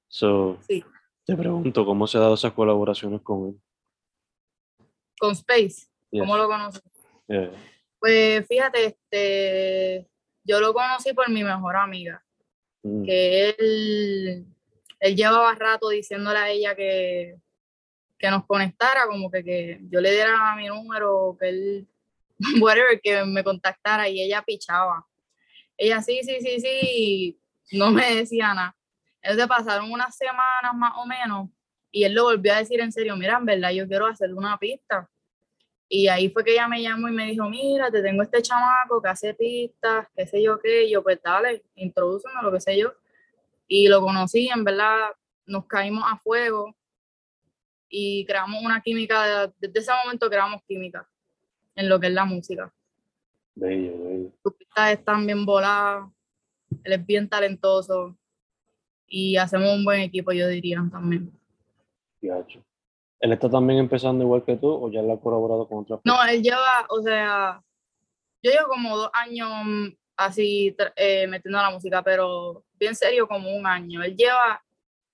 So, 0.08 0.58
Sí. 0.68 0.84
te 1.25 1.36
pregunto, 1.36 1.86
¿cómo 1.86 2.08
se 2.08 2.18
han 2.18 2.24
dado 2.24 2.36
esas 2.36 2.54
colaboraciones 2.54 3.22
con 3.22 3.48
él? 3.50 3.62
Con 5.18 5.32
Space, 5.32 5.88
Yes. 6.12 6.22
¿cómo 6.22 6.38
lo 6.38 6.48
conoces? 6.48 6.82
Pues 8.00 8.46
fíjate, 8.48 8.86
este, 8.86 10.08
yo 10.44 10.60
lo 10.60 10.74
conocí 10.74 11.14
por 11.14 11.30
mi 11.30 11.44
mejor 11.44 11.75
amiga, 11.78 12.22
Mm, 12.84 13.04
que 13.04 13.50
él, 13.58 14.46
él 15.05 15.15
llevaba 15.15 15.53
rato 15.53 15.89
diciéndole 15.89 16.39
a 16.39 16.50
ella 16.50 16.75
que, 16.75 17.35
que 18.17 18.29
nos 18.31 18.43
conectara, 18.45 19.05
como 19.05 19.29
que, 19.29 19.43
que 19.43 19.79
yo 19.83 20.01
le 20.01 20.12
diera 20.12 20.55
mi 20.55 20.67
número, 20.67 21.38
que 21.39 21.50
él, 21.50 21.88
whatever, 22.59 23.00
que 23.00 23.24
me 23.24 23.43
contactara 23.43 24.09
y 24.09 24.21
ella 24.21 24.41
pichaba. 24.41 25.05
Ella 25.77 26.01
sí, 26.01 26.21
sí, 26.24 26.39
sí, 26.41 26.59
sí, 26.59 27.39
no 27.74 27.91
me 27.91 28.15
decía 28.15 28.53
nada. 28.55 28.75
Entonces 29.21 29.47
pasaron 29.47 29.91
unas 29.91 30.15
semanas 30.17 30.74
más 30.74 30.93
o 30.97 31.05
menos 31.05 31.50
y 31.91 32.03
él 32.03 32.13
lo 32.13 32.24
volvió 32.24 32.53
a 32.53 32.57
decir 32.57 32.79
en 32.79 32.91
serio, 32.91 33.15
mira, 33.15 33.38
en 33.38 33.45
verdad 33.45 33.71
yo 33.71 33.88
quiero 33.88 34.07
hacerle 34.07 34.35
una 34.35 34.57
pista. 34.57 35.07
Y 35.88 36.07
ahí 36.07 36.29
fue 36.29 36.43
que 36.43 36.53
ella 36.53 36.67
me 36.67 36.81
llamó 36.81 37.09
y 37.09 37.12
me 37.12 37.27
dijo, 37.27 37.47
mira, 37.47 37.91
te 37.91 38.01
tengo 38.01 38.24
este 38.24 38.41
chamaco 38.41 39.00
que 39.03 39.09
hace 39.09 39.35
pistas, 39.35 40.07
qué 40.15 40.25
sé 40.25 40.41
yo 40.41 40.59
qué, 40.59 40.85
y 40.85 40.91
yo 40.91 41.03
pues 41.03 41.21
dale, 41.21 41.63
introdúceme, 41.75 42.41
lo 42.41 42.51
que 42.51 42.59
sé 42.59 42.75
yo. 42.75 42.91
Y 43.67 43.88
lo 43.88 44.01
conocí, 44.01 44.48
en 44.48 44.63
verdad 44.63 45.10
nos 45.45 45.65
caímos 45.65 46.03
a 46.07 46.17
fuego 46.17 46.75
y 47.89 48.25
creamos 48.25 48.63
una 48.63 48.81
química, 48.81 49.51
desde 49.60 49.79
ese 49.79 49.91
momento 50.03 50.29
creamos 50.29 50.62
química 50.67 51.07
en 51.75 51.89
lo 51.89 52.00
que 52.00 52.07
es 52.07 52.13
la 52.13 52.25
música. 52.25 52.74
bello, 53.55 54.03
bello. 54.03 54.31
Sus 54.43 54.53
pistas 54.55 54.91
están 54.91 55.25
bien 55.25 55.45
voladas, 55.45 56.10
él 56.84 56.93
es 56.93 57.05
bien 57.05 57.29
talentoso 57.29 58.17
y 59.07 59.38
hacemos 59.38 59.74
un 59.74 59.86
buen 59.86 60.01
equipo, 60.01 60.31
yo 60.31 60.48
diría 60.48 60.84
también. 60.91 61.31
Gacho. 62.22 62.63
¿Él 63.19 63.31
está 63.31 63.50
también 63.50 63.79
empezando 63.79 64.24
igual 64.24 64.43
que 64.43 64.57
tú 64.57 64.67
o 64.67 64.91
ya 64.91 65.00
él 65.00 65.10
ha 65.10 65.17
colaborado 65.17 65.67
con 65.67 65.79
otras 65.79 66.01
No, 66.03 66.24
él 66.25 66.43
lleva, 66.43 66.86
o 66.89 67.01
sea, 67.01 67.63
yo 68.43 68.51
llevo 68.51 68.67
como 68.67 68.98
dos 68.98 69.10
años 69.13 69.95
así 70.17 70.75
eh, 70.95 71.27
metiendo 71.27 71.62
la 71.62 71.72
música, 71.72 72.01
pero 72.03 72.63
bien 72.74 72.95
serio 72.95 73.27
como 73.27 73.55
un 73.55 73.65
año. 73.65 74.03
Él 74.03 74.15
lleva 74.15 74.63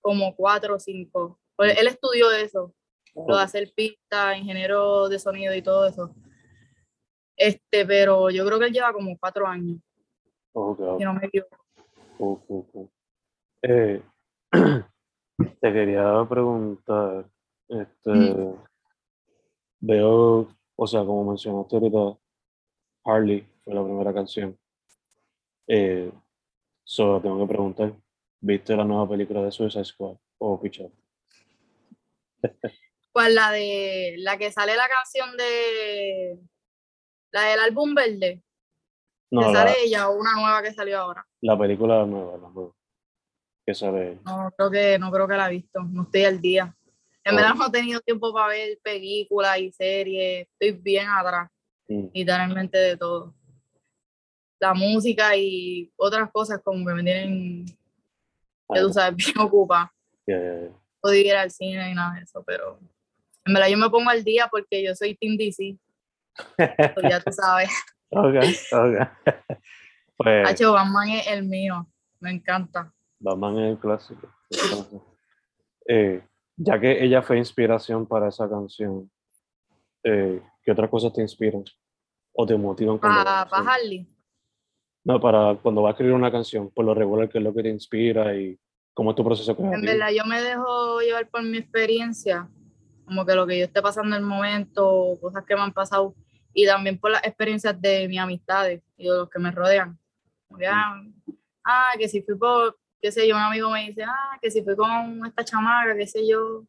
como 0.02 0.36
cuatro 0.36 0.76
o 0.76 0.80
cinco. 0.80 1.40
Pues 1.56 1.78
él 1.78 1.88
estudió 1.88 2.32
eso, 2.32 2.74
lo 3.16 3.38
de 3.38 3.44
hacer 3.44 3.72
pistas, 3.76 4.38
ingeniero 4.38 5.10
de 5.10 5.20
sonido 5.20 5.54
y 5.54 5.62
todo 5.62 5.88
eso. 5.88 6.14
Este, 7.36 7.86
pero 7.86 8.30
yo 8.30 8.46
creo 8.46 8.60
que 8.60 8.66
él 8.66 8.74
lleva 8.74 8.94
como 8.94 9.18
cuatro 9.18 9.48
años, 9.48 9.80
Ok, 10.54 10.80
ok. 10.80 10.98
si 11.00 11.04
no 11.04 11.14
me 11.14 11.26
equivoco. 11.26 11.58
Cool. 12.18 12.90
Eh, 13.64 14.02
te 14.52 15.74
quería 15.74 16.26
preguntar, 16.30 17.26
este, 17.68 18.54
veo, 19.80 20.48
o 20.76 20.88
sea, 20.88 21.02
como 21.02 21.26
mencionaste 21.32 21.76
ahorita, 21.76 22.20
Harley 23.06 23.48
fue 23.64 23.74
la 23.74 23.84
primera 23.84 24.14
canción. 24.14 24.58
Eh, 25.68 26.12
solo 26.84 27.22
tengo 27.22 27.40
que 27.46 27.52
preguntar, 27.54 27.94
¿viste 28.40 28.76
la 28.76 28.84
nueva 28.84 29.08
película 29.10 29.42
de 29.44 29.52
Suicide 29.52 29.86
Squad 29.86 30.16
o 30.40 30.60
pichado? 30.62 30.92
¿Cuál? 33.14 33.36
La 33.36 33.52
de 33.52 34.16
la 34.20 34.38
que 34.38 34.52
sale 34.52 34.76
la 34.76 34.88
canción 34.88 35.36
de 35.38 36.40
la 37.32 37.44
del 37.44 37.60
álbum 37.60 37.94
verde, 37.94 38.42
No, 39.32 39.42
que 39.42 39.48
la, 39.48 39.54
sale 39.54 39.74
ella 39.84 40.10
o 40.10 40.16
una 40.18 40.34
nueva 40.34 40.62
que 40.64 40.74
salió 40.74 41.00
ahora. 41.00 41.26
la 41.42 41.58
película 41.58 42.06
nueva, 42.06 42.38
la 42.38 42.50
nueva, 42.50 42.74
que 43.66 43.74
sale. 43.74 44.20
No 44.26 44.52
creo 44.58 44.72
que, 44.72 45.00
no 45.00 45.12
creo 45.12 45.28
que 45.28 45.36
la 45.38 45.48
he 45.48 45.52
visto, 45.52 45.82
no 45.84 46.04
estoy 46.04 46.26
al 46.26 46.42
día. 46.42 46.76
En 47.24 47.34
Oh. 47.34 47.38
verdad 47.38 47.54
no 47.56 47.68
he 47.68 47.72
tenido 47.72 48.02
tiempo 48.02 48.34
para 48.34 48.48
ver 48.48 48.80
películas 48.84 49.60
y 49.60 49.72
series, 49.72 50.48
estoy 50.60 50.72
bien 50.82 51.08
atrás, 51.08 51.50
Mm, 51.88 52.08
literalmente 52.14 52.78
de 52.78 52.96
todo. 52.98 53.36
La 54.62 54.74
música 54.76 55.36
y 55.36 55.92
otras 55.98 56.30
cosas 56.32 56.62
como 56.64 56.86
que 56.86 56.94
me 56.94 57.04
tienen, 57.04 57.66
que 57.66 58.80
tú 58.80 58.94
sabes, 58.94 59.16
bien 59.18 59.36
ya. 59.36 59.90
No 60.28 60.82
puedo 61.02 61.16
ir 61.16 61.36
al 61.36 61.50
cine 61.50 61.88
ni 61.90 61.96
nada 61.96 62.14
de 62.16 62.22
eso, 62.22 62.44
pero 62.46 62.80
en 63.44 63.54
verdad 63.56 63.70
yo 63.70 63.78
me 63.78 63.90
pongo 63.90 64.10
al 64.12 64.24
día 64.24 64.48
porque 64.52 64.84
yo 64.84 64.94
soy 64.94 65.16
Team 65.16 65.36
DC, 65.36 65.78
pues 66.94 67.10
ya 67.10 67.20
tú 67.20 67.32
sabes. 67.32 67.70
Ok, 68.10 68.36
ok. 68.72 69.58
Pues 70.18 70.48
Hacho, 70.48 70.74
Batman 70.74 71.10
es 71.10 71.26
el 71.26 71.44
mío, 71.46 71.88
me 72.20 72.30
encanta. 72.30 72.94
Batman 73.18 73.58
es 73.58 73.72
el 73.72 73.80
clásico. 73.80 74.28
Eh, 75.88 76.24
ya 76.58 76.80
que 76.80 77.04
ella 77.04 77.24
fue 77.24 77.40
inspiración 77.40 78.06
para 78.06 78.28
esa 78.30 78.48
canción, 78.48 79.10
eh, 80.04 80.40
¿qué 80.64 80.72
otras 80.72 80.92
cosas 80.92 81.12
te 81.12 81.22
inspiran 81.22 81.64
o 82.34 82.46
te 82.46 82.56
motivan 82.56 83.00
Para 83.00 83.24
vas 83.24 83.28
a 83.28 83.42
hacer- 83.42 83.68
Harley. 83.68 84.11
No, 85.04 85.20
para 85.20 85.56
cuando 85.56 85.82
vas 85.82 85.90
a 85.90 85.94
escribir 85.94 86.14
una 86.14 86.32
canción, 86.32 86.70
por 86.70 86.86
lo 86.86 86.94
regular, 86.94 87.28
¿qué 87.30 87.40
es 87.40 87.44
lo 87.44 87.54
que 87.54 87.64
te 87.64 87.70
inspira 87.70 88.36
y 88.36 88.60
cómo 88.94 89.12
es 89.12 89.16
tu 89.16 89.24
proceso 89.24 89.52
En 89.52 89.58
creativo? 89.58 89.82
verdad, 89.82 90.10
yo 90.16 90.26
me 90.26 90.42
dejo 90.42 91.02
llevar 91.02 91.28
por 91.30 91.42
mi 91.44 91.58
experiencia, 91.58 92.48
como 93.06 93.26
que 93.26 93.34
lo 93.34 93.48
que 93.48 93.58
yo 93.58 93.66
esté 93.66 93.82
pasando 93.82 94.16
en 94.16 94.22
el 94.22 94.28
momento, 94.28 95.18
cosas 95.20 95.44
que 95.46 95.56
me 95.56 95.62
han 95.62 95.74
pasado, 95.74 96.14
y 96.54 96.66
también 96.68 97.00
por 97.00 97.12
las 97.12 97.24
experiencias 97.24 97.80
de 97.82 98.08
mis 98.08 98.20
amistades 98.20 98.82
y 98.98 99.06
de 99.06 99.10
los 99.10 99.30
que 99.30 99.40
me 99.40 99.52
rodean. 99.52 99.98
Que, 100.58 100.68
ah, 100.68 101.02
ah, 101.64 101.92
que 101.98 102.08
si 102.08 102.22
fui 102.22 102.36
por, 102.38 102.78
qué 103.02 103.12
sé 103.12 103.28
yo, 103.28 103.36
un 103.36 103.42
amigo 103.42 103.70
me 103.72 103.88
dice, 103.88 104.04
ah, 104.04 104.38
que 104.40 104.52
si 104.52 104.62
fui 104.62 104.76
con 104.76 105.26
esta 105.26 105.44
chamaca, 105.44 105.96
qué 105.96 106.06
sé 106.06 106.28
yo, 106.28 106.64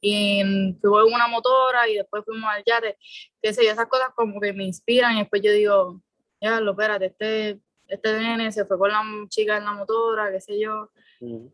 y 0.00 0.42
fui 0.80 0.90
con 0.90 1.12
una 1.12 1.28
motora 1.28 1.88
y 1.88 1.96
después 1.96 2.24
fuimos 2.24 2.50
al 2.50 2.64
yate, 2.64 2.96
qué 3.40 3.52
sé 3.52 3.64
yo, 3.64 3.70
esas 3.70 3.86
cosas 3.86 4.08
como 4.16 4.40
que 4.40 4.52
me 4.52 4.64
inspiran 4.64 5.16
y 5.16 5.20
después 5.20 5.42
yo 5.42 5.52
digo, 5.52 6.02
ya, 6.40 6.60
lo 6.60 6.72
espérate, 6.72 7.06
este, 7.06 7.60
este 7.88 8.18
nene 8.18 8.52
se 8.52 8.64
fue 8.64 8.78
con 8.78 8.90
la 8.90 9.02
chica 9.28 9.56
en 9.56 9.64
la 9.64 9.72
motora, 9.72 10.30
qué 10.30 10.40
sé 10.40 10.58
yo, 10.60 10.90
Mm, 11.20 11.46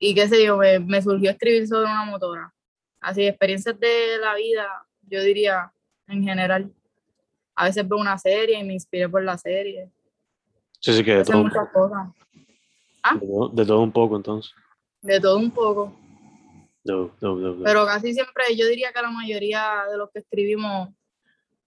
y 0.00 0.14
qué 0.14 0.28
sé 0.28 0.44
yo, 0.44 0.58
me, 0.58 0.78
me 0.80 1.00
surgió 1.00 1.30
escribir 1.30 1.66
sobre 1.66 1.84
una 1.84 2.04
motora. 2.04 2.52
Así, 3.00 3.26
experiencias 3.26 3.78
de 3.80 4.18
la 4.20 4.34
vida, 4.34 4.68
yo 5.02 5.22
diría, 5.22 5.72
en 6.08 6.22
general. 6.22 6.70
A 7.54 7.64
veces 7.64 7.88
veo 7.88 7.98
una 7.98 8.18
serie 8.18 8.58
y 8.58 8.64
me 8.64 8.74
inspiré 8.74 9.08
por 9.08 9.22
la 9.24 9.38
serie. 9.38 9.90
Sí, 10.80 10.92
sí, 10.92 11.02
que 11.02 11.14
de 11.16 11.24
todo, 11.24 11.42
muchas 11.42 11.68
cosas. 11.72 12.08
de 13.14 13.26
todo- 13.26 13.48
de 13.48 13.66
todo 13.66 13.80
un 13.80 13.92
poco, 13.92 14.16
entonces. 14.16 14.52
De 15.00 15.18
todo 15.20 15.38
un 15.38 15.50
poco. 15.50 15.96
Do. 16.84 17.14
Pero 17.64 17.86
casi 17.86 18.12
siempre, 18.14 18.44
yo 18.56 18.66
diría 18.66 18.92
que 18.92 19.02
la 19.02 19.10
mayoría 19.10 19.84
de 19.90 19.96
los 19.98 20.10
que 20.10 20.20
escribimos, 20.20 20.90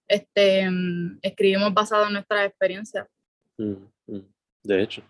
este, 0.08 0.70
mm, 0.70 1.18
escribimos 1.22 1.74
basado 1.74 2.06
en 2.06 2.14
nuestras 2.14 2.46
experiencias. 2.46 3.06
Mm. 3.58 3.74
De 4.06 4.82
hecho, 4.82 5.02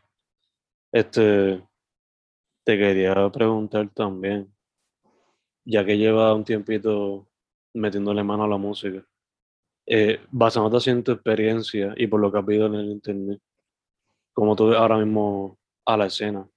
este, 0.93 1.63
te 2.65 2.79
quería 2.79 3.15
preguntar 3.31 3.89
también, 3.91 4.53
ya 5.65 5.85
que 5.85 5.97
lleva 5.99 6.35
un 6.35 6.45
tiempito 6.45 7.29
metiéndole 7.75 8.23
mano 8.23 8.45
a 8.45 8.49
la 8.49 8.57
música, 8.57 9.05
eh, 9.87 10.21
basándote 10.31 10.77
así 10.77 10.91
en 10.91 11.03
tu 11.05 11.13
experiencia 11.13 11.93
y 11.97 12.07
por 12.07 12.21
lo 12.21 12.31
que 12.31 12.39
has 12.39 12.47
visto 12.47 12.67
en 12.67 12.75
el 12.75 12.91
internet, 12.91 13.41
¿cómo 14.33 14.55
tú 14.57 14.69
ves 14.69 14.79
ahora 14.79 14.99
mismo 14.99 15.59
a 15.85 15.97
la 15.97 16.07
escena 16.07 16.49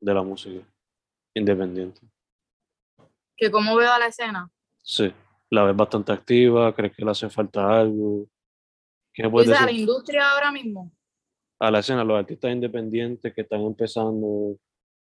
de 0.00 0.14
la 0.14 0.22
música 0.22 0.66
independiente? 1.34 2.00
Que 3.36 3.50
como 3.50 3.76
veo 3.76 3.92
a 3.92 3.98
la 3.98 4.06
escena, 4.06 4.50
Sí, 4.82 5.12
la 5.50 5.64
ves 5.64 5.76
bastante 5.76 6.12
activa, 6.12 6.74
¿crees 6.74 6.94
que 6.94 7.04
le 7.04 7.10
hace 7.10 7.30
falta 7.30 7.80
algo? 7.80 8.26
¿Qué 9.12 9.28
puedes 9.30 9.48
dices 9.48 9.62
a 9.62 9.64
la 9.64 9.70
decir? 9.70 9.80
industria 9.80 10.30
ahora 10.30 10.52
mismo, 10.52 10.92
A 11.58 11.70
la 11.70 11.78
escena, 11.78 12.04
los 12.04 12.18
artistas 12.18 12.52
independientes 12.52 13.32
que 13.32 13.42
están 13.42 13.60
empezando, 13.62 14.56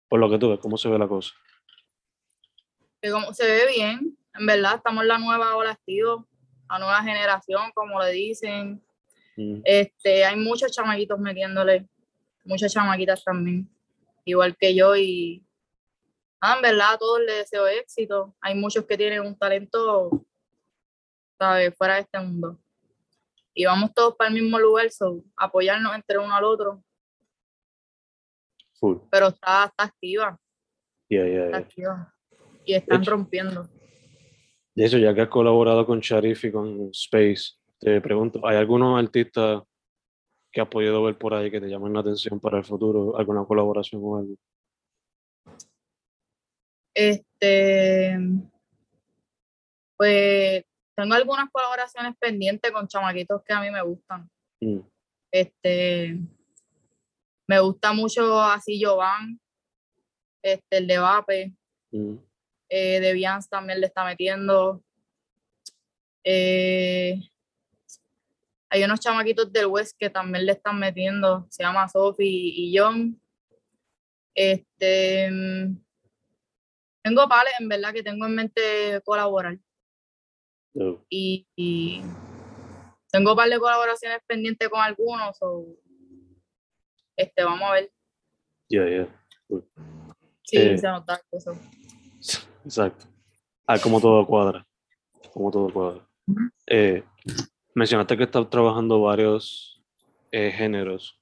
por 0.07 0.19
lo 0.19 0.29
que 0.29 0.37
tú 0.37 0.49
ves, 0.49 0.59
¿cómo 0.59 0.77
se 0.77 0.89
ve 0.89 0.97
la 0.99 1.07
cosa? 1.07 1.33
que 3.05 3.11
como 3.11 3.33
se 3.33 3.45
ve 3.45 3.67
bien, 3.67 4.17
en 4.33 4.45
verdad, 4.47 4.77
estamos 4.77 5.03
en 5.03 5.09
la 5.09 5.19
nueva 5.19 5.55
ola 5.55 5.71
activo, 5.71 6.27
la 6.67 6.79
nueva 6.79 7.03
generación, 7.03 7.71
como 7.75 8.01
le 8.01 8.11
dicen. 8.11 8.81
Mm, 9.37 9.61
Este, 9.63 10.25
hay 10.25 10.35
muchos 10.35 10.71
chamaquitos 10.71 11.19
metiéndole, 11.19 11.87
muchas 12.43 12.73
chamaquitas 12.73 13.23
también, 13.23 13.69
igual 14.23 14.55
que 14.57 14.73
yo 14.73 14.95
y 14.95 15.45
ah, 16.41 16.55
en 16.55 16.61
verdad 16.63 16.93
a 16.93 16.97
todos 16.97 17.19
les 17.21 17.37
deseo 17.37 17.67
éxito. 17.67 18.35
Hay 18.41 18.55
muchos 18.55 18.85
que 18.85 18.97
tienen 18.97 19.21
un 19.21 19.37
talento, 19.37 20.25
¿sabes? 21.37 21.75
Fuera 21.77 21.95
de 21.95 22.01
este 22.01 22.19
mundo. 22.19 22.59
Y 23.57 23.65
vamos 23.65 23.93
todos 23.93 24.15
para 24.15 24.27
el 24.29 24.35
mismo 24.41 24.59
lugar, 24.59 24.89
so, 24.91 25.23
apoyarnos 25.37 25.95
entre 25.95 26.17
uno 26.17 26.35
al 26.35 26.43
otro, 26.43 26.83
full. 28.73 28.97
pero 29.09 29.27
está, 29.29 29.65
está 29.65 29.85
activa, 29.85 30.37
Yeah, 31.09 31.25
yeah, 31.25 31.45
está 31.45 31.57
yeah. 31.57 31.65
activa. 31.65 32.13
Y 32.65 32.73
están 32.73 33.01
hecho- 33.01 33.11
rompiendo. 33.11 33.69
De 34.75 34.83
eso, 34.83 34.97
ya 34.97 35.13
que 35.15 35.21
has 35.21 35.29
colaborado 35.29 35.85
con 35.85 36.01
Sharif 36.01 36.43
y 36.43 36.51
con 36.51 36.89
Space, 36.91 37.53
te 37.79 38.01
pregunto, 38.01 38.45
¿hay 38.45 38.57
algunos 38.57 39.01
artistas 39.01 39.61
que 40.51 40.59
has 40.61 40.67
podido 40.67 41.01
ver 41.03 41.17
por 41.17 41.33
ahí 41.33 41.49
que 41.49 41.61
te 41.61 41.67
llamen 41.69 41.93
la 41.93 42.01
atención 42.01 42.39
para 42.41 42.57
el 42.57 42.65
futuro? 42.65 43.17
¿Alguna 43.17 43.45
colaboración 43.45 44.01
o 44.03 44.17
algo? 44.17 44.35
Este, 46.93 48.17
pues 49.97 50.63
tengo 50.95 51.13
algunas 51.13 51.49
colaboraciones 51.51 52.15
pendientes 52.19 52.71
con 52.71 52.87
chamaquitos 52.87 53.41
que 53.43 53.53
a 53.53 53.61
mí 53.61 53.69
me 53.69 53.81
gustan. 53.81 54.29
Mm, 54.61 54.79
Este, 55.31 56.17
Me 57.47 57.59
gusta 57.59 57.93
mucho 57.93 58.41
así 58.41 58.81
Jovan, 58.83 59.39
este, 60.41 60.77
el 60.77 60.87
de 60.87 60.97
Vape, 60.97 61.53
Mm. 61.91 62.15
eh, 62.69 62.99
de 62.99 63.29
también 63.49 63.79
le 63.79 63.87
está 63.87 64.03
metiendo. 64.03 64.83
Eh, 66.23 67.21
hay 68.69 68.83
unos 68.83 68.99
chamaquitos 68.99 69.51
del 69.53 69.67
West 69.67 69.95
que 69.97 70.09
también 70.09 70.45
le 70.45 70.53
están 70.53 70.79
metiendo, 70.79 71.45
se 71.49 71.63
llama 71.63 71.87
Sophie 71.87 72.27
y 72.27 72.75
John. 72.77 73.21
Este, 74.33 75.29
mm, 75.31 75.77
tengo 77.03 77.27
pales, 77.29 77.53
en 77.59 77.69
verdad, 77.69 77.93
que 77.93 78.03
tengo 78.03 78.25
en 78.25 78.35
mente 78.35 79.01
colaborar. 79.05 79.57
Oh, 80.77 81.01
y, 81.09 81.47
y 81.55 82.01
tengo 83.11 83.31
un 83.31 83.37
par 83.37 83.49
de 83.49 83.59
colaboraciones 83.59 84.19
pendientes 84.27 84.67
con 84.69 84.81
algunos. 84.81 85.37
o 85.41 85.65
este, 87.15 87.43
vamos 87.43 87.61
a 87.63 87.71
ver. 87.73 87.91
Ya, 88.69 88.87
ya. 88.89 89.07
Sí, 90.43 90.57
Eh. 90.57 90.77
se 90.77 90.87
nota 90.87 91.21
eso. 91.31 91.53
Exacto. 92.65 93.05
Ah, 93.67 93.77
como 93.81 94.01
todo 94.01 94.25
cuadra. 94.27 94.65
Como 95.33 95.49
todo 95.51 95.71
cuadra. 95.71 96.07
Eh, 96.67 97.03
mencionaste 97.73 98.17
que 98.17 98.23
estás 98.23 98.49
trabajando 98.49 99.01
varios 99.01 99.81
eh, 100.31 100.51
géneros. 100.51 101.19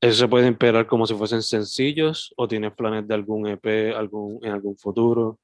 ¿Eso 0.00 0.14
se 0.20 0.28
puede 0.28 0.48
esperar 0.48 0.86
como 0.86 1.06
si 1.06 1.14
fuesen 1.14 1.42
sencillos 1.42 2.32
o 2.36 2.48
tienes 2.48 2.72
planes 2.72 3.06
de 3.06 3.14
algún 3.14 3.46
EP 3.48 3.94
algún, 3.94 4.42
en 4.42 4.52
algún 4.52 4.76
futuro? 4.78 5.38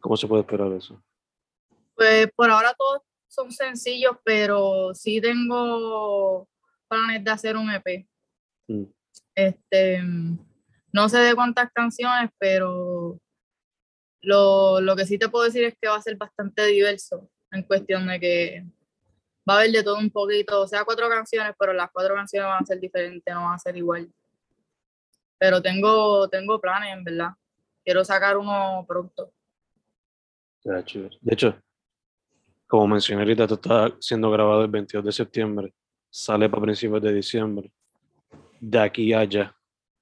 ¿Cómo 0.00 0.16
se 0.16 0.26
puede 0.26 0.40
esperar 0.42 0.72
eso? 0.72 1.00
Pues 1.94 2.30
por 2.34 2.50
ahora 2.50 2.74
todos 2.74 3.02
son 3.28 3.50
sencillos, 3.52 4.16
pero 4.24 4.94
sí 4.94 5.20
tengo 5.20 6.48
planes 6.88 7.24
de 7.24 7.30
hacer 7.30 7.56
un 7.56 7.70
EP. 7.70 8.06
Mm, 8.68 8.84
Este, 9.34 10.02
no 10.92 11.08
sé 11.08 11.18
de 11.18 11.34
cuántas 11.34 11.70
canciones, 11.72 12.30
pero 12.38 13.18
lo, 14.20 14.80
lo 14.80 14.96
que 14.96 15.06
sí 15.06 15.18
te 15.18 15.28
puedo 15.28 15.44
decir 15.44 15.64
es 15.64 15.74
que 15.80 15.88
va 15.88 15.96
a 15.96 16.02
ser 16.02 16.16
bastante 16.16 16.64
diverso 16.66 17.28
en 17.50 17.62
cuestión 17.62 18.06
de 18.06 18.20
que 18.20 18.64
va 19.48 19.54
a 19.54 19.58
haber 19.58 19.72
de 19.72 19.82
todo 19.82 19.98
un 19.98 20.10
poquito, 20.10 20.60
o 20.62 20.68
sea, 20.68 20.84
cuatro 20.84 21.08
canciones, 21.08 21.54
pero 21.58 21.72
las 21.72 21.90
cuatro 21.90 22.14
canciones 22.14 22.48
van 22.48 22.62
a 22.62 22.66
ser 22.66 22.78
diferentes, 22.80 23.34
no 23.34 23.44
van 23.44 23.54
a 23.54 23.58
ser 23.58 23.76
igual. 23.76 24.10
Pero 25.38 25.60
tengo, 25.60 26.28
tengo 26.28 26.60
planes, 26.60 26.92
en 26.94 27.02
verdad. 27.02 27.30
Quiero 27.84 28.04
sacar 28.04 28.36
uno 28.36 28.84
pronto. 28.86 29.32
De 31.20 31.34
hecho, 31.34 31.60
como 32.72 32.88
mencioné 32.88 33.20
ahorita, 33.20 33.42
esto 33.42 33.56
está 33.56 33.94
siendo 34.00 34.30
grabado 34.30 34.62
el 34.64 34.70
22 34.70 35.04
de 35.04 35.12
septiembre. 35.12 35.74
Sale 36.08 36.48
para 36.48 36.62
principios 36.62 37.02
de 37.02 37.12
diciembre. 37.12 37.70
De 38.60 38.78
aquí 38.78 39.12
a 39.12 39.18
allá, 39.18 39.54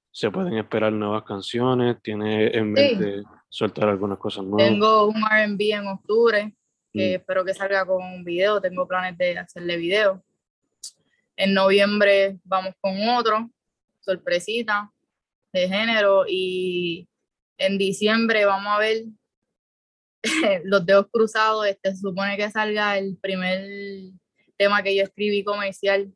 se 0.09 0.31
pueden 0.31 0.53
esperar 0.53 0.93
nuevas 0.93 1.23
canciones. 1.23 2.01
Tiene 2.01 2.45
en 2.45 2.53
Sí. 2.53 2.95
mente 2.95 3.23
soltar 3.49 3.89
algunas 3.89 4.17
cosas 4.17 4.45
nuevas. 4.45 4.71
Tengo 4.71 5.07
un 5.07 5.21
RB 5.21 5.73
en 5.73 5.87
octubre, 5.87 6.55
que 6.93 7.09
Mm. 7.11 7.15
espero 7.19 7.43
que 7.43 7.53
salga 7.53 7.85
con 7.85 8.01
un 8.05 8.23
video. 8.23 8.61
Tengo 8.61 8.87
planes 8.87 9.17
de 9.17 9.37
hacerle 9.37 9.75
video. 9.75 10.23
En 11.35 11.53
noviembre 11.53 12.39
vamos 12.45 12.73
con 12.79 12.93
otro, 13.09 13.49
sorpresita, 13.99 14.89
de 15.51 15.67
género. 15.67 16.23
Y 16.25 17.05
en 17.57 17.77
diciembre 17.77 18.45
vamos 18.45 18.67
a 18.71 18.79
ver 18.79 19.03
los 20.63 20.85
dedos 20.85 21.07
cruzados. 21.11 21.65
Este, 21.67 21.91
se 21.91 21.97
supone 21.97 22.37
que 22.37 22.49
salga 22.51 22.97
el 22.97 23.17
primer 23.17 23.67
tema 24.57 24.83
que 24.83 24.95
yo 24.95 25.03
escribí 25.03 25.43
comercial. 25.43 26.13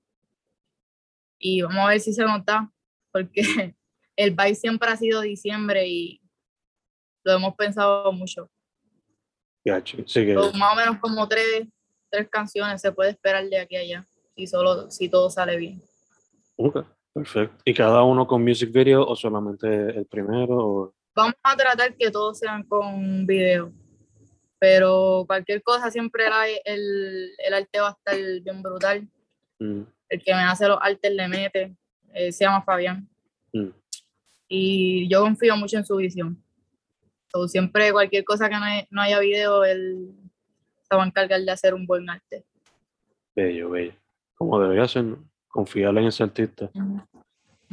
Y 1.40 1.62
vamos 1.62 1.78
a 1.78 1.90
ver 1.90 2.00
si 2.00 2.14
se 2.14 2.24
nota, 2.24 2.72
porque 3.12 3.42
el 4.16 4.32
vibe 4.32 4.56
siempre 4.56 4.90
ha 4.90 4.98
sido 4.98 5.22
diciembre 5.22 5.88
y 5.88 6.22
lo 7.24 7.34
hemos 7.34 7.56
pensado 7.56 8.12
mucho. 8.12 8.50
Sí, 10.06 10.26
que 10.26 10.36
más 10.36 10.74
o 10.74 10.76
menos 10.76 11.00
como 11.00 11.28
tres, 11.28 11.68
tres 12.12 12.30
canciones 12.30 12.80
se 12.82 12.92
puede 12.92 13.12
esperar 13.12 13.50
de 13.50 13.60
aquí 13.60 13.76
a 13.76 13.80
allá, 13.80 14.08
si, 14.36 14.46
solo, 14.46 14.92
si 14.92 15.10
todo 15.10 15.30
sale 15.32 15.58
bien. 15.58 15.82
Ok, 16.56 16.86
perfecto. 17.12 17.64
¿Y 17.66 17.74
cada 17.74 18.04
uno 18.04 18.28
con 18.28 18.44
music 18.44 18.72
video 18.72 19.04
o 19.04 19.16
solamente 19.16 19.68
el 19.68 20.06
primero? 20.06 20.56
O... 20.56 20.94
Vamos 21.16 21.34
a 21.42 21.56
tratar 21.58 21.96
que 21.96 22.12
todos 22.12 22.38
sean 22.38 22.62
con 22.64 23.26
video, 23.26 23.74
pero 24.60 25.24
cualquier 25.28 25.62
cosa 25.64 25.92
siempre 25.92 26.30
la- 26.30 26.48
el, 26.66 27.32
el 27.38 27.54
arte 27.54 27.80
va 27.80 27.90
a 27.90 27.92
estar 27.92 28.16
bien 28.42 28.62
brutal. 28.64 29.08
Mm, 29.60 29.82
El 30.10 30.24
que 30.24 30.34
me 30.34 30.42
hace 30.42 30.68
los 30.68 30.78
artes 30.82 31.12
le 31.12 31.28
mete, 31.28 31.76
eh, 32.14 32.32
se 32.32 32.46
llama 32.46 32.62
Fabián, 32.64 33.08
mm. 33.54 33.70
y 34.48 35.08
yo 35.10 35.22
confío 35.22 35.56
mucho 35.58 35.78
en 35.78 35.86
su 35.86 35.96
visión. 35.98 36.42
So, 37.32 37.48
siempre 37.48 37.92
cualquier 37.92 38.24
cosa 38.24 38.48
que 38.50 38.56
no, 38.56 38.64
hay- 38.64 38.88
no 38.92 39.02
haya 39.02 39.20
video, 39.20 39.64
él 39.66 40.10
se 40.90 40.96
va 40.96 41.04
a 41.04 41.08
encargar 41.08 41.42
de 41.42 41.52
hacer 41.52 41.74
un 41.74 41.86
buen 41.86 42.10
arte. 42.10 42.46
Bello, 43.36 43.70
bello. 43.72 43.94
Como 44.36 44.60
debería 44.60 44.88
ser, 44.88 45.04
¿no? 45.06 45.24
Confiar 45.48 45.98
en 45.98 46.06
ese 46.06 46.24
artista. 46.24 46.70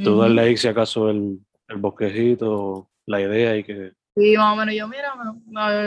Tú 0.02 0.12
Ujú. 0.12 0.20
darle 0.22 0.40
ahí 0.42 0.56
si 0.56 0.66
acaso 0.68 1.10
el, 1.10 1.38
el 1.68 1.76
bosquejito, 1.76 2.88
la 3.06 3.20
idea 3.20 3.56
y 3.56 3.64
que... 3.64 3.92
Sí, 4.14 4.37
más 4.37 4.53
o 4.53 4.57
menos 4.57 4.75
yo, 4.75 4.88
mira, 4.88 5.14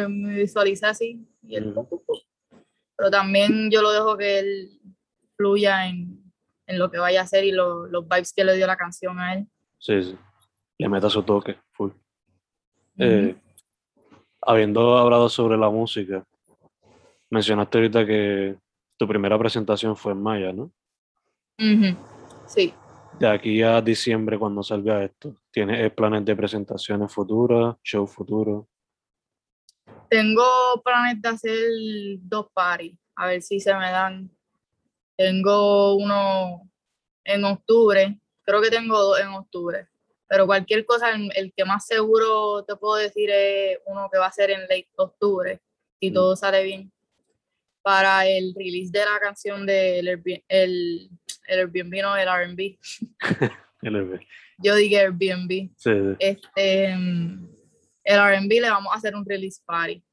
me, 0.07 0.35
visualicé 0.35 0.85
así. 0.87 1.27
Y 1.43 1.55
él. 1.57 1.73
Pero 2.97 3.11
también 3.11 3.69
yo 3.69 3.81
lo 3.81 3.91
dejo 3.91 4.17
que 4.17 4.39
él 4.39 4.79
fluya 5.37 5.87
en, 5.87 6.23
en 6.65 6.79
lo 6.79 6.89
que 6.89 6.97
vaya 6.97 7.21
a 7.21 7.23
hacer 7.23 7.43
y 7.43 7.51
lo- 7.51 7.87
los 7.87 8.07
vibes 8.07 8.33
que 8.33 8.43
le 8.43 8.55
dio 8.55 8.65
la 8.65 8.77
canción 8.77 9.19
a 9.19 9.33
él. 9.35 9.47
Sí, 9.79 10.01
sí. 10.01 10.17
Le 10.77 10.89
meta 10.89 11.09
su 11.09 11.21
toque, 11.23 11.57
full. 11.71 11.91
Eh, 12.97 13.35
habiendo 14.41 14.97
hablado 14.97 15.29
sobre 15.29 15.57
la 15.57 15.69
música, 15.69 16.23
mencionaste 17.29 17.77
ahorita 17.77 18.05
que 18.05 18.57
tu 18.97 19.07
primera 19.07 19.37
presentación 19.37 19.95
fue 19.95 20.13
en 20.13 20.21
Maya, 20.21 20.53
¿no? 20.53 20.71
Sí, 22.47 22.73
De 23.19 23.27
aquí 23.27 23.61
a 23.61 23.81
diciembre, 23.81 24.37
cuando 24.37 24.61
salga 24.61 25.03
esto, 25.03 25.37
¿tienes 25.51 25.79
eh, 25.85 25.89
planes 25.89 26.25
de 26.25 26.35
presentaciones 26.35 27.11
futuras, 27.11 27.75
show 27.83 28.05
futuro? 28.05 28.67
tengo 30.09 30.45
planes 30.83 31.21
de 31.21 31.29
hacer 31.29 31.69
dos 32.21 32.47
parties, 32.53 32.97
a 33.15 33.27
ver 33.27 33.41
si 33.41 33.59
se 33.59 33.73
me 33.73 33.91
dan. 33.91 34.29
Tengo 35.17 35.95
uno 35.95 36.69
en 37.23 37.43
octubre, 37.43 38.19
creo 38.43 38.61
que 38.61 38.69
tengo 38.69 38.97
dos 39.01 39.19
en 39.19 39.27
octubre, 39.29 39.87
pero 40.27 40.45
cualquier 40.45 40.85
cosa, 40.85 41.11
el, 41.11 41.31
el 41.35 41.53
que 41.53 41.65
más 41.65 41.85
seguro 41.85 42.63
te 42.63 42.75
puedo 42.75 42.95
decir 42.95 43.29
es 43.31 43.79
uno 43.85 44.09
que 44.11 44.19
va 44.19 44.27
a 44.27 44.31
ser 44.31 44.51
en 44.51 44.61
late 44.61 44.89
octubre, 44.97 45.59
si 45.99 46.11
Mm. 46.11 46.13
todo 46.13 46.35
sale 46.35 46.63
bien, 46.63 46.91
para 47.85 48.27
el 48.27 48.51
release 48.57 48.91
de 48.91 49.05
la 49.05 49.19
canción 49.19 49.63
del 49.63 50.07
Airbnb, 50.07 50.43
el, 50.47 51.07
el 51.47 51.59
Airbnb, 51.59 52.01
no, 52.01 52.17
el 52.17 52.27
R&B. 52.27 52.79
Yo 54.57 54.73
dije 54.73 55.01
Airbnb. 55.01 55.69
Sí, 55.77 55.91
sí. 55.91 56.15
Este, 56.17 56.85
el 56.93 57.47
R&B 58.03 58.59
le 58.59 58.71
vamos 58.71 58.91
a 58.91 58.97
hacer 58.97 59.15
un 59.15 59.23
release 59.23 59.61
party. 59.63 60.03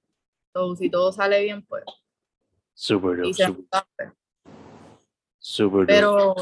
So, 0.52 0.76
si 0.76 0.90
todo 0.90 1.14
sale 1.14 1.42
bien, 1.44 1.64
pues, 1.64 1.82
super 2.74 3.16
dope. 3.16 4.12
pero 5.86 6.34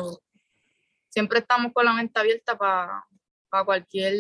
siempre 1.11 1.39
estamos 1.39 1.73
con 1.73 1.85
la 1.85 1.93
mente 1.93 2.19
abierta 2.19 2.59
para 2.59 3.05
cualquier 3.65 4.17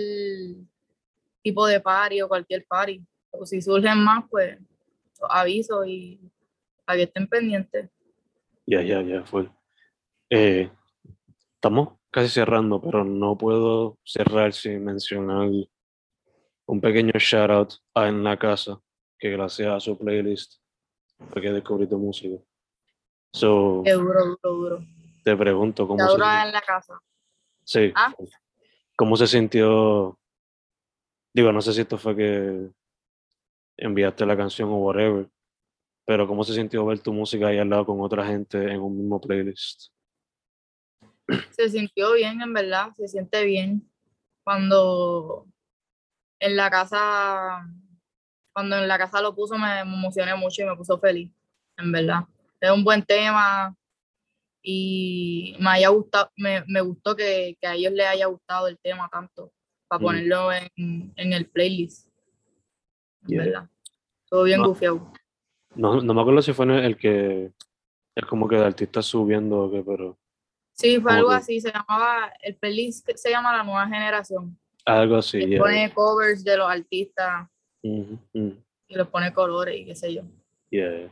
tipo 1.42 1.66
de 1.66 1.80
party 1.80 2.22
o 2.22 2.28
cualquier 2.28 2.64
party. 2.66 3.04
O 3.32 3.44
si 3.44 3.60
surgen 3.60 3.98
más, 3.98 4.22
pues 4.30 4.56
aviso 5.28 5.84
y 5.84 6.20
para 6.90 6.96
que 6.98 7.04
estén 7.04 7.28
pendientes. 7.28 7.88
Ya, 8.66 8.82
ya, 8.82 9.00
ya, 9.00 9.22
fue. 9.24 9.48
Eh, 10.28 10.68
estamos 11.54 12.00
casi 12.10 12.28
cerrando, 12.28 12.80
pero 12.82 13.04
no 13.04 13.38
puedo 13.38 13.96
cerrar 14.04 14.52
sin 14.52 14.84
mencionar 14.84 15.48
un 16.66 16.80
pequeño 16.80 17.12
shout 17.14 17.50
out 17.50 17.72
a 17.94 18.08
En 18.08 18.24
la 18.24 18.36
Casa, 18.36 18.80
que 19.20 19.30
gracias 19.30 19.68
a 19.68 19.78
su 19.78 19.96
playlist 19.96 20.60
fue 21.30 21.40
que 21.40 21.52
descubrí 21.52 21.86
tu 21.86 21.96
música. 21.96 22.42
So, 23.32 23.84
duro, 23.86 24.24
duro, 24.24 24.38
duro. 24.42 24.78
te 25.22 25.36
pregunto 25.36 25.86
cómo 25.86 26.04
se, 26.08 26.14
en 26.14 26.18
la 26.52 26.62
casa. 26.66 26.98
sí, 27.62 27.92
Ah. 27.94 28.12
cómo 28.96 29.16
se 29.16 29.28
sintió. 29.28 30.18
Digo, 31.32 31.52
no 31.52 31.62
sé 31.62 31.72
si 31.72 31.82
esto 31.82 31.98
fue 31.98 32.16
que 32.16 32.70
enviaste 33.76 34.26
la 34.26 34.36
canción 34.36 34.68
o 34.70 34.78
whatever, 34.78 35.30
pero 36.10 36.26
cómo 36.26 36.42
se 36.42 36.54
sintió 36.54 36.84
ver 36.84 36.98
tu 36.98 37.12
música 37.12 37.46
ahí 37.46 37.58
al 37.58 37.70
lado 37.70 37.86
con 37.86 38.00
otra 38.00 38.26
gente 38.26 38.58
en 38.58 38.80
un 38.80 38.98
mismo 38.98 39.20
playlist. 39.20 39.92
se 41.52 41.68
sintió 41.68 42.14
bien, 42.14 42.42
en 42.42 42.52
verdad, 42.52 42.90
se 42.96 43.06
siente 43.06 43.44
bien. 43.44 43.88
Cuando 44.42 45.46
en 46.40 46.56
la 46.56 46.68
casa, 46.68 47.64
cuando 48.52 48.76
en 48.76 48.88
la 48.88 48.98
casa 48.98 49.22
lo 49.22 49.36
puso, 49.36 49.56
me 49.56 49.78
emocioné 49.78 50.34
mucho 50.34 50.62
y 50.62 50.64
me 50.64 50.74
puso 50.74 50.98
feliz, 50.98 51.30
en 51.76 51.92
verdad. 51.92 52.24
Es 52.60 52.72
un 52.72 52.82
buen 52.82 53.04
tema. 53.04 53.76
y 54.64 55.54
me 55.60 55.70
haya 55.70 55.90
gustado, 55.90 56.32
me, 56.36 56.64
me 56.66 56.80
gustó 56.80 57.14
que, 57.14 57.56
que, 57.60 57.68
a 57.68 57.74
ellos 57.76 57.92
les 57.92 58.06
haya 58.08 58.26
gustado 58.26 58.66
el 58.66 58.76
tema 58.80 59.08
tanto 59.08 59.52
para 59.86 60.00
Mm. 60.00 60.04
ponerlo 60.04 60.52
en, 60.52 61.12
en 61.14 61.32
el 61.32 61.48
playlist. 61.48 62.08
En 63.22 63.28
Yeah. 63.28 63.44
¿Verdad? 63.44 63.70
Todo 64.28 64.42
bien 64.42 64.60
No. 64.60 64.70
gufiado. 64.70 65.12
No, 65.80 66.00
no 66.02 66.12
me 66.14 66.20
acuerdo 66.20 66.42
si 66.42 66.52
fue 66.52 66.66
el 66.84 66.96
que 66.98 67.52
es 68.14 68.24
como 68.26 68.46
que 68.46 68.56
de 68.56 68.66
artista 68.66 69.00
subiendo 69.00 69.60
o 69.62 69.70
qué, 69.70 69.82
pero 69.82 70.18
Sí, 70.72 71.00
fue 71.00 71.12
algo 71.12 71.30
que- 71.30 71.36
así, 71.36 71.60
se 71.60 71.72
llamaba, 71.72 72.30
el 72.42 72.56
playlist 72.56 73.08
se 73.14 73.30
llama 73.30 73.56
La 73.56 73.62
Nueva 73.64 73.86
Generación. 73.88 74.58
algo 74.84 75.16
así. 75.16 75.38
yeah. 75.46 75.58
pone 75.58 75.92
covers 75.94 76.42
de 76.44 76.56
los 76.56 76.68
artistas 76.68 77.48
y 77.82 78.18
les 78.88 79.06
pone 79.08 79.32
colores 79.32 79.78
y 79.80 79.84
qué 79.86 79.94
sé 79.94 80.12
yo. 80.14 80.22
yeah. 80.70 81.10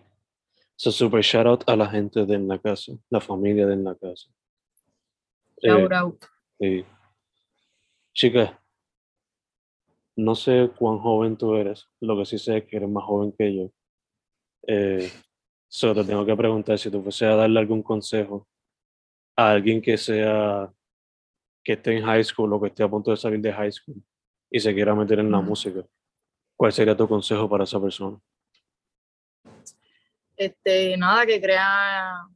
So, 0.76 0.92
super 0.92 1.22
shout 1.22 1.46
out 1.46 1.64
a 1.68 1.74
la 1.74 1.86
gente 1.88 2.24
de 2.26 2.34
en 2.34 2.46
la 2.46 2.58
casa, 2.58 2.92
la 3.10 3.20
familia 3.20 3.66
de 3.66 3.72
en 3.74 3.84
la 3.84 3.94
casa. 3.96 4.28
Eh, 5.62 5.68
Shout 5.68 5.92
out. 5.92 6.24
Sí. 6.60 6.84
Chica, 8.14 8.62
no 10.16 10.34
sé 10.34 10.70
cuán 10.78 10.98
joven 10.98 11.36
tú 11.36 11.54
eres, 11.56 11.86
lo 12.00 12.16
que 12.18 12.24
sí 12.26 12.38
sé 12.38 12.58
es 12.58 12.64
que 12.66 12.76
eres 12.76 12.88
más 12.88 13.04
joven 13.04 13.32
que 13.36 13.56
yo. 13.56 13.70
Eh, 14.66 15.10
te 15.70 16.04
tengo 16.04 16.24
que 16.24 16.36
preguntar 16.36 16.78
si 16.78 16.90
tú 16.90 17.02
fuese 17.02 17.26
a 17.26 17.36
darle 17.36 17.60
algún 17.60 17.82
consejo 17.82 18.46
a 19.36 19.50
alguien 19.50 19.80
que 19.80 19.96
sea, 19.96 20.72
que 21.62 21.74
esté 21.74 21.96
en 21.96 22.04
high 22.04 22.24
school 22.24 22.52
o 22.52 22.60
que 22.60 22.68
esté 22.68 22.82
a 22.82 22.88
punto 22.88 23.10
de 23.10 23.16
salir 23.16 23.40
de 23.40 23.52
high 23.52 23.70
school 23.70 24.02
y 24.50 24.58
se 24.60 24.74
quiera 24.74 24.94
meter 24.94 25.20
en 25.20 25.30
la 25.30 25.40
música, 25.40 25.84
¿cuál 26.56 26.72
sería 26.72 26.96
tu 26.96 27.06
consejo 27.06 27.48
para 27.48 27.64
esa 27.64 27.80
persona? 27.80 28.18
Este, 30.36 30.96
nada, 30.96 31.26
que 31.26 31.40
crea, 31.40 32.26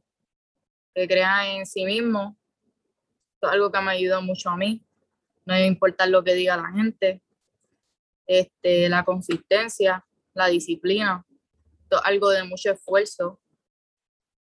que 0.93 1.07
crea 1.07 1.55
en 1.55 1.65
sí 1.65 1.85
mismo. 1.85 2.37
Esto 3.33 3.47
es 3.47 3.53
algo 3.53 3.71
que 3.71 3.81
me 3.81 3.91
ayudó 3.91 4.21
mucho 4.21 4.49
a 4.49 4.57
mí. 4.57 4.85
No 5.45 5.53
debe 5.53 5.67
importar 5.67 6.09
lo 6.09 6.23
que 6.23 6.33
diga 6.33 6.57
la 6.57 6.71
gente. 6.71 7.21
Este, 8.27 8.89
la 8.89 9.03
consistencia, 9.03 10.05
la 10.33 10.47
disciplina. 10.47 11.25
Esto 11.93 12.03
es 12.05 12.09
algo 12.11 12.29
de 12.31 12.43
mucho 12.43 12.71
esfuerzo. 12.71 13.39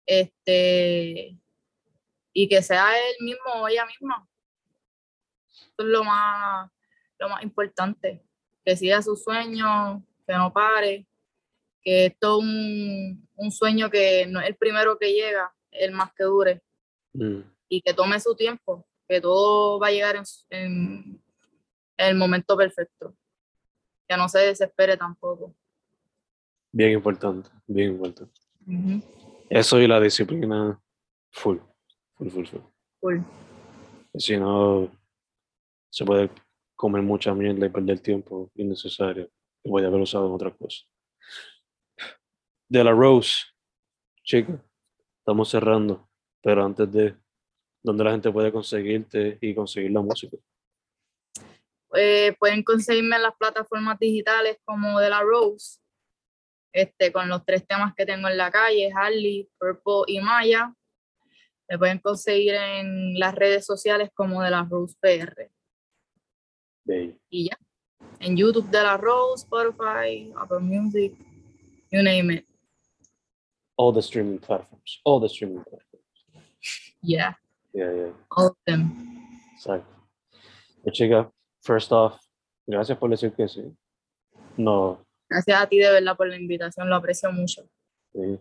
Este, 0.06 1.38
y 2.34 2.48
que 2.48 2.62
sea 2.62 2.92
él 2.98 3.16
mismo 3.22 3.52
o 3.56 3.68
ella 3.68 3.86
misma. 3.88 4.28
Esto 5.52 5.84
es 5.84 5.90
lo 5.90 6.04
más, 6.04 6.70
lo 7.18 7.30
más 7.30 7.42
importante. 7.44 8.24
Que 8.64 8.76
siga 8.78 9.02
su 9.02 9.16
sueño, 9.16 10.06
que 10.28 10.34
no 10.36 10.54
pare, 10.54 11.08
que 11.82 12.06
esto 12.08 12.38
es 12.38 12.44
un, 12.44 13.28
un 13.36 13.52
sueño 13.52 13.90
que 13.90 14.28
no 14.28 14.40
es 14.40 14.50
el 14.50 14.56
primero 14.56 15.00
que 15.00 15.12
llega, 15.14 15.52
es 15.72 15.88
el 15.88 15.92
más 15.94 16.14
que 16.14 16.24
dure 16.26 16.62
Mm, 17.14 17.42
y 17.68 17.82
que 17.82 17.94
tome 17.94 18.20
su 18.22 18.34
tiempo, 18.38 18.88
que 19.10 19.20
todo 19.20 19.78
va 19.80 19.88
a 19.88 19.92
llegar 19.92 20.16
en, 20.16 20.26
su- 20.26 20.46
en- 20.50 21.22
en 21.98 22.08
el 22.08 22.16
momento 22.16 22.56
perfecto, 22.56 23.18
que 24.08 24.16
no 24.16 24.30
se 24.30 24.40
desespere 24.40 24.96
tampoco. 24.96 25.54
Bien 26.72 26.92
importante, 26.92 27.50
bien 27.68 27.92
importante. 27.92 28.40
Eso 29.50 29.80
y 29.80 29.88
la 29.88 30.00
disciplina, 30.00 30.82
full, 31.32 31.58
full, 32.16 32.30
full, 32.30 32.46
full. 32.46 32.62
cool. 33.00 33.26
Si 34.16 34.38
no, 34.38 34.90
se 35.90 36.06
puede 36.06 36.30
comer 36.76 37.02
mucha 37.02 37.34
mierda 37.34 37.66
y 37.66 37.70
perder 37.70 38.00
tiempo 38.00 38.50
innecesario 38.56 39.30
que 39.62 39.70
voy 39.70 39.84
a 39.84 39.88
haber 39.88 40.02
usado 40.02 40.28
en 40.28 40.34
otras 40.34 40.56
cosas. 40.56 40.88
De 42.70 42.84
la 42.84 42.92
Rose, 42.92 43.44
chica, 44.24 44.64
estamos 45.20 45.50
cerrando, 45.50 46.10
pero 46.42 46.64
antes 46.66 46.92
de, 46.92 47.16
¿dónde 47.84 48.04
la 48.04 48.12
gente 48.12 48.32
puede 48.32 48.52
conseguirte 48.52 49.38
y 49.42 49.54
conseguir 49.54 49.92
la 49.92 50.02
música? 50.02 50.38
Eh, 51.94 52.34
pueden 52.40 52.64
conseguirme 52.64 53.18
en 53.18 53.24
las 53.24 53.36
plataformas 53.36 54.00
digitales 54.00 54.58
como 54.64 55.00
de 55.00 55.10
la 55.10 55.22
Rose, 55.22 55.80
este, 56.74 57.12
con 57.12 57.28
los 57.30 57.44
tres 57.46 57.66
temas 57.68 57.94
que 57.96 58.06
tengo 58.06 58.28
en 58.28 58.38
la 58.38 58.50
calle, 58.52 58.92
Harley, 58.96 59.50
Purple 59.60 60.04
y 60.08 60.20
Maya. 60.20 60.74
Me 61.70 61.78
pueden 61.78 62.00
conseguir 62.00 62.56
en 62.56 63.18
las 63.20 63.34
redes 63.36 63.66
sociales 63.66 64.10
como 64.14 64.42
de 64.42 64.50
la 64.52 64.64
Rose 64.70 64.96
PR. 65.00 65.50
Y 67.30 67.50
ya. 67.50 67.58
En 68.20 68.36
YouTube 68.36 68.70
de 68.70 68.82
la 68.84 68.98
Rose, 68.98 69.44
Spotify, 69.46 70.34
Apple 70.38 70.60
Music, 70.60 71.14
you 71.92 72.02
name 72.04 72.34
it. 72.34 72.46
All 73.78 73.94
the 73.94 74.02
streaming 74.02 74.40
platforms, 74.40 75.00
all 75.06 75.20
the 75.22 75.30
streaming 75.30 75.64
platforms. 75.64 76.26
Yeah, 77.02 77.34
Yeah, 77.74 77.92
yeah, 77.94 78.12
all 78.30 78.48
of 78.48 78.58
them. 78.66 78.92
exacto. 79.56 79.88
Pues, 80.84 80.94
chica, 80.94 81.32
first 81.62 81.92
off, 81.92 82.20
gracias 82.68 82.98
por 82.98 83.10
decir 83.10 83.34
que 83.34 83.48
sí. 83.48 83.76
No, 84.58 85.06
Gracias 85.32 85.62
a 85.62 85.68
ti 85.68 85.80
de 85.80 85.90
verdad 85.90 86.18
por 86.18 86.28
la 86.28 86.36
invitación, 86.36 86.90
lo 86.90 86.96
aprecio 86.98 87.32
mucho. 87.32 87.64
sí, 88.14 88.38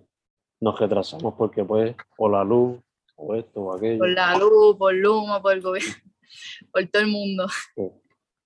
nos 0.61 0.79
retrasamos 0.79 1.35
porque 1.39 1.65
pues, 1.65 1.95
o 2.19 2.29
la 2.29 2.43
luz, 2.45 2.81
o 3.17 3.35
esto, 3.37 3.61
o 3.63 3.75
aquello. 3.75 3.99
Por 4.01 4.11
la 4.11 4.37
luz, 4.37 4.77
por 4.77 4.93
Luma, 4.95 5.41
por 5.41 5.53
el 5.55 5.63
gobierno, 5.63 5.95
por 6.73 6.87
todo 6.89 7.03
el 7.03 7.09
mundo. 7.09 7.47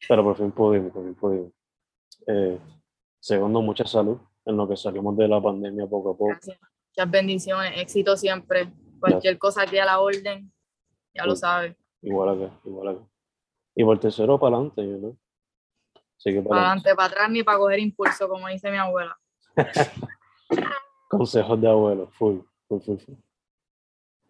Pero 0.06 0.22
por 0.22 0.36
fin 0.36 0.52
pudimos, 0.52 0.92
por 0.92 1.04
fin 1.04 1.14
pudimos. 1.14 1.52
Eh, 2.26 2.58
segundo, 3.18 3.62
mucha 3.62 3.86
salud 3.86 4.18
en 4.44 4.56
lo 4.58 4.68
que 4.68 4.76
salimos 4.76 5.16
de 5.16 5.26
la 5.26 5.40
pandemia 5.40 5.86
poco 5.86 6.10
a 6.10 6.12
poco. 6.12 6.28
Gracias. 6.28 6.58
Muchas 6.96 7.10
bendiciones, 7.10 7.72
éxito 7.80 8.16
siempre. 8.16 8.70
Cualquier 9.00 9.38
cosa 9.38 9.66
que 9.66 9.80
a 9.80 9.84
la 9.86 10.00
orden, 10.00 10.52
ya 11.14 11.24
lo 11.24 11.30
Cool. 11.30 11.36
sabes. 11.38 11.76
Igual 12.02 12.28
acá, 12.44 12.60
igual 12.64 12.88
acá. 12.88 13.08
Y 13.74 13.82
por 13.84 13.98
tercero, 13.98 14.38
para 14.38 14.56
adelante, 14.56 14.82
¿no? 14.84 15.16
Así 16.16 16.32
que 16.32 16.42
Para 16.42 16.60
adelante, 16.60 16.94
para 16.94 17.08
atrás, 17.08 17.30
ni 17.30 17.42
para 17.42 17.58
coger 17.58 17.78
impulso, 17.80 18.28
como 18.28 18.48
dice 18.48 18.70
mi 18.70 18.76
abuela. 18.76 19.16
consejos 21.08 21.60
de 21.60 21.68
abuelo, 21.68 22.08
full, 22.12 22.38
full, 22.68 22.80
full, 22.80 22.98
full. 22.98 23.14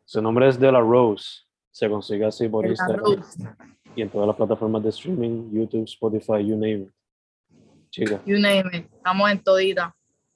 Su 0.04 0.20
nombre 0.20 0.48
es 0.48 0.58
De 0.58 0.70
La 0.70 0.80
Rose. 0.80 1.42
Se 1.70 1.88
consigue 1.88 2.24
así 2.26 2.48
por 2.48 2.64
De 2.64 2.70
Instagram 2.70 3.22
y 3.96 4.02
en 4.02 4.10
todas 4.10 4.26
las 4.26 4.36
plataformas 4.36 4.82
de 4.82 4.88
streaming, 4.90 5.50
YouTube, 5.52 5.84
Spotify, 5.84 6.44
you 6.44 6.56
name 6.56 6.82
it. 6.82 6.92
Chica, 7.90 8.20
you 8.26 8.38
name 8.38 8.64
it. 8.72 8.86
Estamos 8.92 9.30
en 9.30 9.42
todita. 9.42 9.94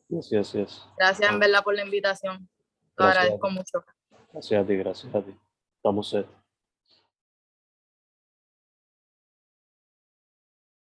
yes, 0.08 0.30
yes, 0.30 0.52
yes. 0.52 0.88
Gracias 0.96 1.28
Ah. 1.28 1.34
en 1.34 1.40
verdad 1.40 1.62
por 1.64 1.74
la 1.74 1.84
invitación. 1.84 2.48
Gracias. 2.96 3.16
agradezco 3.18 3.50
mucho. 3.50 3.84
Gracias 4.32 4.62
a 4.62 4.66
ti, 4.66 4.76
gracias 4.76 5.14
a 5.14 5.22
ti. 5.22 5.36
Estamos 5.76 6.08
set. 6.08 6.26